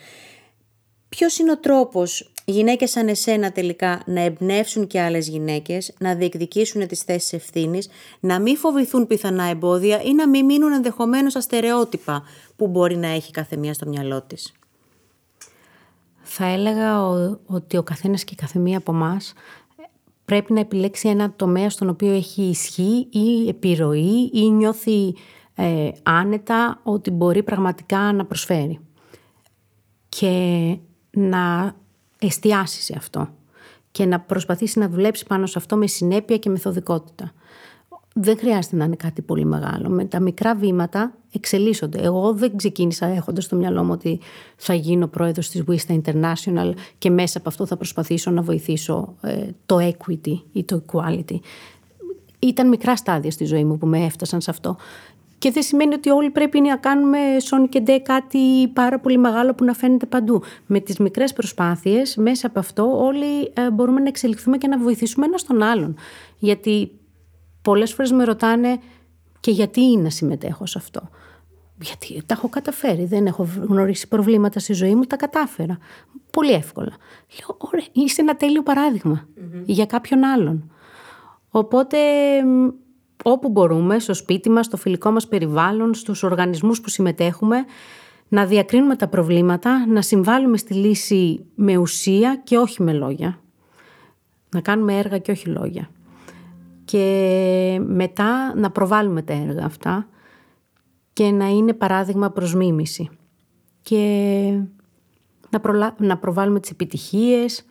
Ποιος 1.08 1.38
είναι 1.38 1.50
ο 1.50 1.58
τρόπος 1.58 2.32
γυναίκες 2.44 2.90
σαν 2.90 3.09
εσένα 3.09 3.52
τελικά 3.52 4.02
να 4.07 4.20
εμπνεύσουν 4.20 4.87
και 4.87 5.00
άλλες 5.00 5.28
γυναίκες, 5.28 5.92
να 5.98 6.14
διεκδικήσουν 6.14 6.87
τις 6.87 7.00
θέσεις 7.00 7.33
ευθύνης, 7.33 7.88
να 8.20 8.40
μην 8.40 8.57
φοβηθούν 8.57 9.07
πιθανά 9.07 9.44
εμπόδια 9.44 10.02
ή 10.02 10.14
να 10.14 10.28
μην 10.28 10.44
μείνουν 10.44 10.72
ενδεχομένως 10.72 11.37
αστερεότυπα 11.37 12.22
που 12.57 12.68
μπορεί 12.68 12.96
να 12.96 13.09
έχει 13.09 13.31
κάθε 13.31 13.57
μία 13.57 13.74
στο 13.74 13.88
μυαλό 13.88 14.22
της. 14.22 14.52
Θα 16.22 16.46
έλεγα 16.46 17.09
ότι 17.46 17.76
ο 17.76 17.83
καθένας 17.83 18.24
και 18.24 18.33
η 18.33 18.40
καθεμία 18.40 18.78
από 18.78 18.92
εμάς 18.92 19.33
πρέπει 20.24 20.52
να 20.52 20.61
επιλέξει 20.61 21.09
ένα 21.09 21.33
τομέα 21.37 21.70
στον 21.70 21.88
οποίο 21.88 22.12
έχει 22.12 22.42
ισχύ 22.42 23.07
ή 23.11 23.48
επιρροή 23.48 24.31
ή 24.33 24.50
νιώθει 24.50 25.14
ε, 25.55 25.90
άνετα 26.02 26.81
ότι 26.83 27.11
μπορεί 27.11 27.42
πραγματικά 27.42 28.12
να 28.12 28.24
προσφέρει. 28.24 28.78
Και 30.09 30.76
να 31.11 31.74
εστιάσει 32.26 32.82
σε 32.82 32.94
αυτό 32.96 33.28
και 33.90 34.06
να 34.06 34.20
προσπαθήσει 34.20 34.78
να 34.78 34.88
δουλέψει 34.88 35.26
πάνω 35.26 35.46
σε 35.46 35.58
αυτό 35.58 35.76
με 35.76 35.87
συνέπεια 35.87 36.38
και 36.38 36.50
μεθοδικότητα 36.50 37.32
δεν 38.14 38.38
χρειάζεται 38.38 38.76
να 38.76 38.85
είναι 38.85 38.96
κάτι 38.96 39.22
πολύ 39.22 39.44
μεγάλο. 39.44 39.88
Με 39.88 40.04
τα 40.04 40.20
μικρά 40.20 40.54
βήματα 40.54 41.14
εξελίσσονται. 41.32 41.98
Εγώ 41.98 42.32
δεν 42.35 42.56
ξεκίνησα 42.56 43.06
έχοντας 43.06 43.44
στο 43.44 43.56
μυαλό 43.56 43.85
μου 43.85 43.92
ότι 43.92 44.20
θα 44.56 44.74
γίνω 44.74 45.06
πρόεδρος 45.06 45.48
της 45.48 45.62
Wista 45.68 46.00
International 46.02 46.72
και 46.98 47.11
μέσα 47.11 47.38
από 47.38 47.48
αυτό 47.48 47.66
θα 47.66 47.76
προσπαθήσω 47.76 48.30
να 48.30 48.42
βοηθήσω 48.42 49.14
ε, 49.20 49.46
το 49.66 49.78
equity 49.80 50.42
ή 50.52 50.64
το 50.64 50.82
equality. 50.87 51.37
Ήταν 52.38 52.68
μικρά 52.68 52.96
στάδια 52.96 53.30
στη 53.30 53.44
ζωή 53.44 53.64
μου 53.64 53.78
που 53.78 53.87
με 53.87 54.04
έφτασαν 54.04 54.40
σε 54.40 54.50
αυτό. 54.50 54.76
Και 55.42 55.50
δεν 55.50 55.62
σημαίνει 55.62 55.94
ότι 55.94 56.11
όλοι 56.11 56.31
πρέπει 56.31 56.61
να 56.61 56.76
κάνουμε 56.76 57.18
σόνι 57.40 57.68
και 57.68 57.81
ντε 57.81 57.98
κάτι 57.98 58.68
πάρα 58.72 58.98
πολύ 58.98 59.18
μεγάλο 59.18 59.55
που 59.55 59.64
να 59.64 59.72
φαίνεται 59.72 60.07
παντού. 60.07 60.42
Με 60.66 60.81
τις 60.81 60.98
μικρές 60.98 61.33
προσπάθειες, 61.33 62.16
μέσα 62.16 62.46
από 62.46 62.59
αυτό 62.59 63.05
όλοι 63.05 63.52
ε, 63.55 63.70
μπορούμε 63.70 64.00
να 64.00 64.09
εξελιχθούμε 64.09 64.59
και 64.59 64.66
να 64.66 64.78
βοηθήσουμε 64.78 65.26
ένα 65.26 65.37
τον 65.46 65.62
άλλον. 65.62 65.96
Γιατί 66.38 66.90
πολλές 67.62 67.92
φορές 67.92 68.12
με 68.12 68.24
ρωτάνε 68.24 68.78
και 69.40 69.50
γιατί 69.50 69.96
να 69.96 70.11
συμμετέχω 70.11 70.66
σε 70.66 70.78
αυτό; 70.78 71.09
Γιατί 71.81 72.22
τα 72.26 72.35
έχω 72.35 72.48
καταφέρει, 72.48 73.05
δεν 73.05 73.26
έχω 73.26 73.48
γνωρίσει 73.68 74.09
προβλήματα 74.09 74.59
στη 74.59 74.72
ζωή 74.72 74.94
μου, 74.94 75.02
τα 75.02 75.16
κατάφερα. 75.16 75.78
Πολύ 76.31 76.52
εύκολα. 76.52 76.92
Λέω, 77.38 77.57
ωραία, 77.59 77.87
είσαι 77.92 78.20
ένα 78.20 78.37
τέλειο 78.37 78.62
για 79.64 79.87
κάποιον 79.87 80.24
άλλον. 80.24 80.72
Οπότε, 81.50 81.98
όπου 83.22 83.48
μπορούμε, 83.48 83.98
στο 83.98 84.14
σπίτι 84.14 84.50
μας, 84.50 84.66
στο 84.66 84.76
φιλικό 84.76 85.11
μας 85.11 85.28
περιβάλλον, 85.28 85.94
στους 85.94 86.22
οργανισμούς 86.22 86.80
που 86.80 86.88
συμμετέχουμε, 86.88 87.64
να 88.28 88.46
διακρίνουμε 88.46 88.96
τα 88.96 89.08
προβλήματα, 89.08 89.87
να 89.87 90.02
συμβάλλουμε 90.02 90.56
στη 90.56 90.74
λύση 90.74 91.44
με 91.54 91.76
ουσία 91.76 92.40
και 92.44 92.56
όχι 92.56 92.82
με 92.82 92.92
λόγια. 92.92 93.38
Να 94.48 94.61
κάνουμε 94.61 94.98
έργα 94.98 95.18
και 95.18 95.30
όχι 95.30 95.48
λόγια 95.48 95.90
και 96.85 97.80
μετά 97.87 98.54
να 98.56 98.70
προβάλλουμε 98.70 99.22
τα 99.22 99.32
έργα 99.32 99.64
αυτά 99.64 100.08
και 101.12 101.30
να 101.30 101.48
είναι 101.48 101.72
παράδειγμα 101.72 102.30
προς 102.30 102.54
μίμηση 102.54 103.11
και 103.82 104.61
να, 105.50 105.61
προλα... 105.61 105.94
να 105.98 106.18
προβάλλουμε 106.18 106.61
τις 106.61 106.70
επιτυχίες 106.70 107.64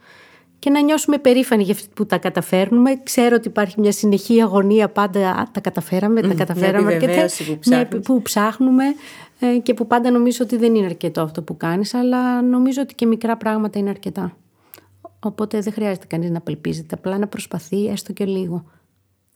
και 0.61 0.69
να 0.69 0.81
νιώσουμε 0.81 1.17
περήφανοι 1.17 1.63
για 1.63 1.73
αυτό 1.73 1.87
που 1.95 2.05
τα 2.05 2.17
καταφέρνουμε. 2.17 2.99
Ξέρω 3.03 3.35
ότι 3.35 3.47
υπάρχει 3.47 3.79
μια 3.79 3.91
συνεχή 3.91 4.41
αγωνία 4.41 4.89
πάντα. 4.89 5.49
τα 5.51 5.59
καταφέραμε, 5.59 6.21
τα 6.21 6.33
καταφέραμε 6.33 6.93
αρκετά. 6.93 7.25
Που, 7.89 7.99
που 7.99 8.21
ψάχνουμε 8.21 8.83
ε, 9.39 9.57
και 9.57 9.73
που 9.73 9.87
πάντα 9.87 10.11
νομίζω 10.11 10.39
ότι 10.43 10.57
δεν 10.57 10.75
είναι 10.75 10.85
αρκετό 10.85 11.21
αυτό 11.21 11.41
που 11.41 11.57
κάνεις, 11.57 11.93
αλλά 11.93 12.41
νομίζω 12.41 12.81
ότι 12.81 12.95
και 12.95 13.05
μικρά 13.05 13.37
πράγματα 13.37 13.79
είναι 13.79 13.89
αρκετά. 13.89 14.37
Οπότε 15.19 15.59
δεν 15.59 15.73
χρειάζεται 15.73 16.05
κανείς 16.07 16.29
να 16.29 16.37
απελπίζεται, 16.37 16.95
απλά 16.95 17.17
να 17.17 17.27
προσπαθεί 17.27 17.87
έστω 17.87 18.13
και 18.13 18.25
λίγο. 18.25 18.65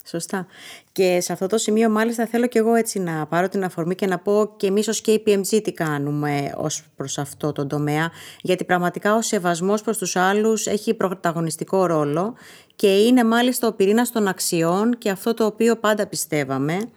Σωστά. 0.08 0.46
Και 0.92 1.22
σε 1.22 1.34
αυτό 1.34 1.48
το 1.48 1.58
σημείο 1.58 1.90
μάλιστα 1.90 2.26
θέλω 2.26 2.48
και 2.48 2.60
εγώ 2.60 2.76
έτσι 2.76 3.00
να 3.00 3.26
πάρω 3.26 3.50
την 3.50 3.64
αφορμή 3.64 3.96
και 3.96 4.08
να 4.08 4.20
πω 4.20 4.54
και 4.58 4.68
εμείς 4.68 4.88
ως 4.88 5.02
KPMG 5.06 5.62
τι 5.64 5.72
κάνουμε 5.74 6.54
ως 6.58 6.84
προς 6.96 7.18
αυτό 7.18 7.52
το 7.52 7.68
τομέα 7.68 8.12
γιατί 8.42 8.66
πραγματικά 8.66 9.16
ο 9.16 9.22
σεβασμός 9.22 9.82
προς 9.82 9.98
τους 9.98 10.16
άλλους 10.16 10.68
έχει 10.68 10.94
πρωταγωνιστικό 10.94 11.86
ρόλο 11.86 12.34
και 12.76 12.88
είναι 12.88 13.24
μάλιστα 13.24 13.68
ο 13.68 13.74
πυρήνας 13.74 14.12
των 14.12 14.28
αξιών 14.28 14.98
και 14.98 15.10
αυτό 15.10 15.34
το 15.34 15.46
οποίο 15.46 15.76
πάντα 15.76 16.08
πιστεύαμε. 16.08 16.90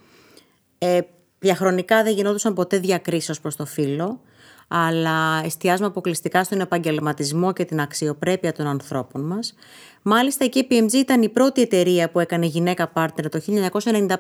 Ε, 0.79 1.01
διαχρονικά 1.39 2.03
δεν 2.03 2.15
γινόντουσαν 2.15 2.55
ποτέ 2.55 2.79
διακρίσεις 2.79 3.41
προς 3.41 3.57
το 3.57 3.67
φύλλο 3.67 4.21
αλλά 4.69 5.41
εστιάζουμε 5.45 5.87
αποκλειστικά 5.87 6.45
στον 6.45 6.61
επαγγελματισμό 6.61 7.53
και 7.53 7.65
την 7.65 7.81
αξιοπρέπεια 7.81 8.53
των 8.53 8.67
ανθρώπων 8.67 9.21
μας. 9.27 9.55
Μάλιστα 10.03 10.45
η 10.45 10.49
KPMG 10.55 10.93
ήταν 10.93 11.23
η 11.23 11.29
πρώτη 11.29 11.61
εταιρεία 11.61 12.11
που 12.11 12.21
έκανε 12.21 12.47
γυναίκα 12.47 12.93
partner 12.95 13.31
το 13.31 13.41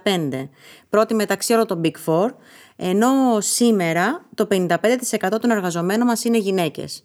1995, 0.05 0.49
πρώτη 0.91 1.15
μεταξύ 1.15 1.53
όλων 1.53 1.67
των 1.67 1.81
Big 1.85 1.95
Four, 2.07 2.29
ενώ 2.77 3.41
σήμερα 3.41 4.25
το 4.35 4.49
55% 4.51 4.75
των 5.41 5.51
εργαζομένων 5.51 6.07
μας 6.07 6.25
είναι 6.25 6.39
γυναίκες. 6.39 7.05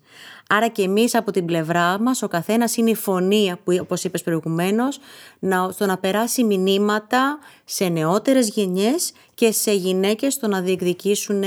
Άρα 0.50 0.68
και 0.68 0.82
εμείς 0.82 1.16
από 1.16 1.32
την 1.32 1.46
πλευρά 1.46 2.00
μας 2.00 2.22
ο 2.22 2.28
καθένας 2.28 2.78
είναι 2.78 2.90
η 2.90 2.96
φωνή, 2.96 3.54
που, 3.64 3.78
όπως 3.82 4.04
είπες 4.04 4.24
προηγουμένως, 4.24 5.00
να, 5.40 5.70
στο 5.72 5.86
να 5.86 5.98
περάσει 5.98 6.44
μηνύματα 6.44 7.40
σε 7.66 7.88
νεότερες 7.88 8.50
γενιές 8.50 9.14
και 9.34 9.52
σε 9.52 9.72
γυναίκες 9.74 10.34
στο 10.34 10.48
να 10.48 10.62
διεκδικήσουν 10.62 11.44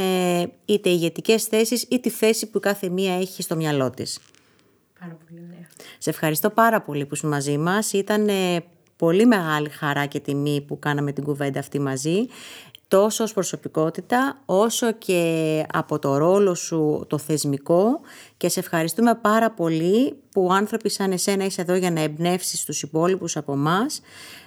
είτε 0.65 0.89
ηγετικές 0.89 1.45
θέσεις 1.45 1.83
ή 1.89 2.01
τη 2.01 2.11
θέση 2.11 2.47
που 2.47 2.61
κάθε 2.61 2.89
μία 2.89 3.15
έχει 3.15 3.43
στο 3.43 3.57
μυαλό 3.57 3.91
της. 3.91 4.19
Πάρα 5.01 5.19
πολύ 5.27 5.41
ωραία. 5.41 5.46
Σε 6.07 6.13
ευχαριστώ 6.13 6.51
πάρα 6.51 6.81
πολύ 6.81 7.07
που 7.07 7.15
είσαι 7.15 7.27
μαζί 7.27 7.59
μας. 7.59 7.93
Ήταν 7.93 8.29
πολύ 8.97 9.27
μεγάλη 9.27 9.69
χαρά 9.69 10.07
και 10.07 10.21
τιμή 10.21 10.61
που 10.67 10.79
κάναμε 10.79 11.13
την 11.13 11.25
κουβέντα 11.25 11.59
αυτή 11.59 11.81
μαζί 11.81 12.27
τόσο 12.89 13.23
ως 13.23 13.33
προσωπικότητα 13.33 14.43
όσο 14.45 14.93
και 14.93 15.65
από 15.73 15.99
το 15.99 16.17
ρόλο 16.17 16.55
σου 16.55 17.05
το 17.09 17.19
θεσμικό 17.19 18.01
και 18.37 18.49
σε 18.49 18.61
ευχαριστούμε 18.61 19.15
πάρα 19.15 19.51
πολύ 19.51 20.17
που 20.31 20.53
άνθρωποι 20.53 20.91
σαν 20.91 21.13
εσένα 21.13 21.45
είσαι 21.45 21.61
εδώ 21.61 21.75
για 21.75 21.91
να 21.91 22.01
εμπνεύσεις 22.01 22.65
τους 22.65 22.83
υπόλοιπους 22.83 23.37
από 23.37 23.53
εμάς, 23.53 24.01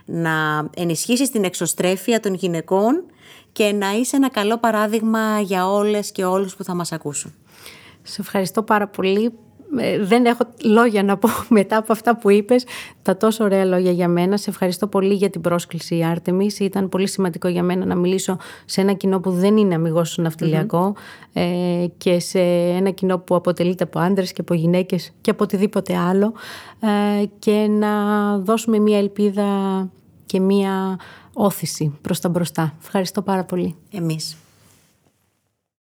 να 0.05 0.65
ενισχύσεις 0.75 1.29
την 1.29 1.43
εξωστρέφεια 1.43 2.19
των 2.19 2.33
γυναικών 2.33 3.03
και 3.51 3.71
να 3.71 3.91
είσαι 3.91 4.15
ένα 4.15 4.29
καλό 4.29 4.57
παράδειγμα 4.57 5.39
για 5.39 5.69
όλες 5.69 6.11
και 6.11 6.25
όλους 6.25 6.55
που 6.55 6.63
θα 6.63 6.73
μας 6.73 6.91
ακούσουν. 6.91 7.33
Σε 8.03 8.21
ευχαριστώ 8.21 8.63
πάρα 8.63 8.87
πολύ 8.87 9.25
ε, 9.25 9.31
δεν 10.01 10.25
έχω 10.25 10.43
λόγια 10.63 11.03
να 11.03 11.17
πω 11.17 11.29
μετά 11.59 11.77
από 11.77 11.91
αυτά 11.91 12.17
που 12.17 12.29
είπες, 12.29 12.65
τα 13.01 13.17
τόσο 13.17 13.43
ωραία 13.43 13.65
λόγια 13.65 13.91
για 13.91 14.07
μένα. 14.07 14.37
Σε 14.37 14.49
ευχαριστώ 14.49 14.87
πολύ 14.87 15.13
για 15.13 15.29
την 15.29 15.41
πρόσκληση 15.41 16.03
Άρτεμις. 16.03 16.59
Ήταν 16.59 16.89
πολύ 16.89 17.07
σημαντικό 17.07 17.47
για 17.47 17.63
μένα 17.63 17.85
να 17.85 17.95
μιλήσω 17.95 18.37
σε 18.65 18.81
ένα 18.81 18.93
κοινό 18.93 19.19
που 19.19 19.31
δεν 19.31 19.57
είναι 19.57 19.75
αμυγός 19.75 20.17
ναυτιλιακό 20.17 20.95
ε, 21.33 21.43
και 21.97 22.19
σε 22.19 22.39
ένα 22.77 22.89
κοινό 22.89 23.17
που 23.17 23.35
αποτελείται 23.35 23.83
από 23.83 23.99
άντρες 23.99 24.33
και 24.33 24.41
από 24.41 24.53
γυναίκες 24.53 25.11
και 25.21 25.31
από 25.31 25.43
οτιδήποτε 25.43 25.97
άλλο 25.97 26.33
ε, 26.79 27.25
και 27.39 27.67
να 27.69 27.89
δώσουμε 28.37 28.79
μια 28.79 28.97
ελπίδα 28.97 29.45
και 30.25 30.39
μια 30.39 30.99
όθηση 31.33 31.97
προς 32.01 32.19
τα 32.19 32.29
μπροστά. 32.29 32.73
Ευχαριστώ 32.81 33.21
πάρα 33.21 33.43
πολύ. 33.43 33.75
Εμείς. 33.91 34.37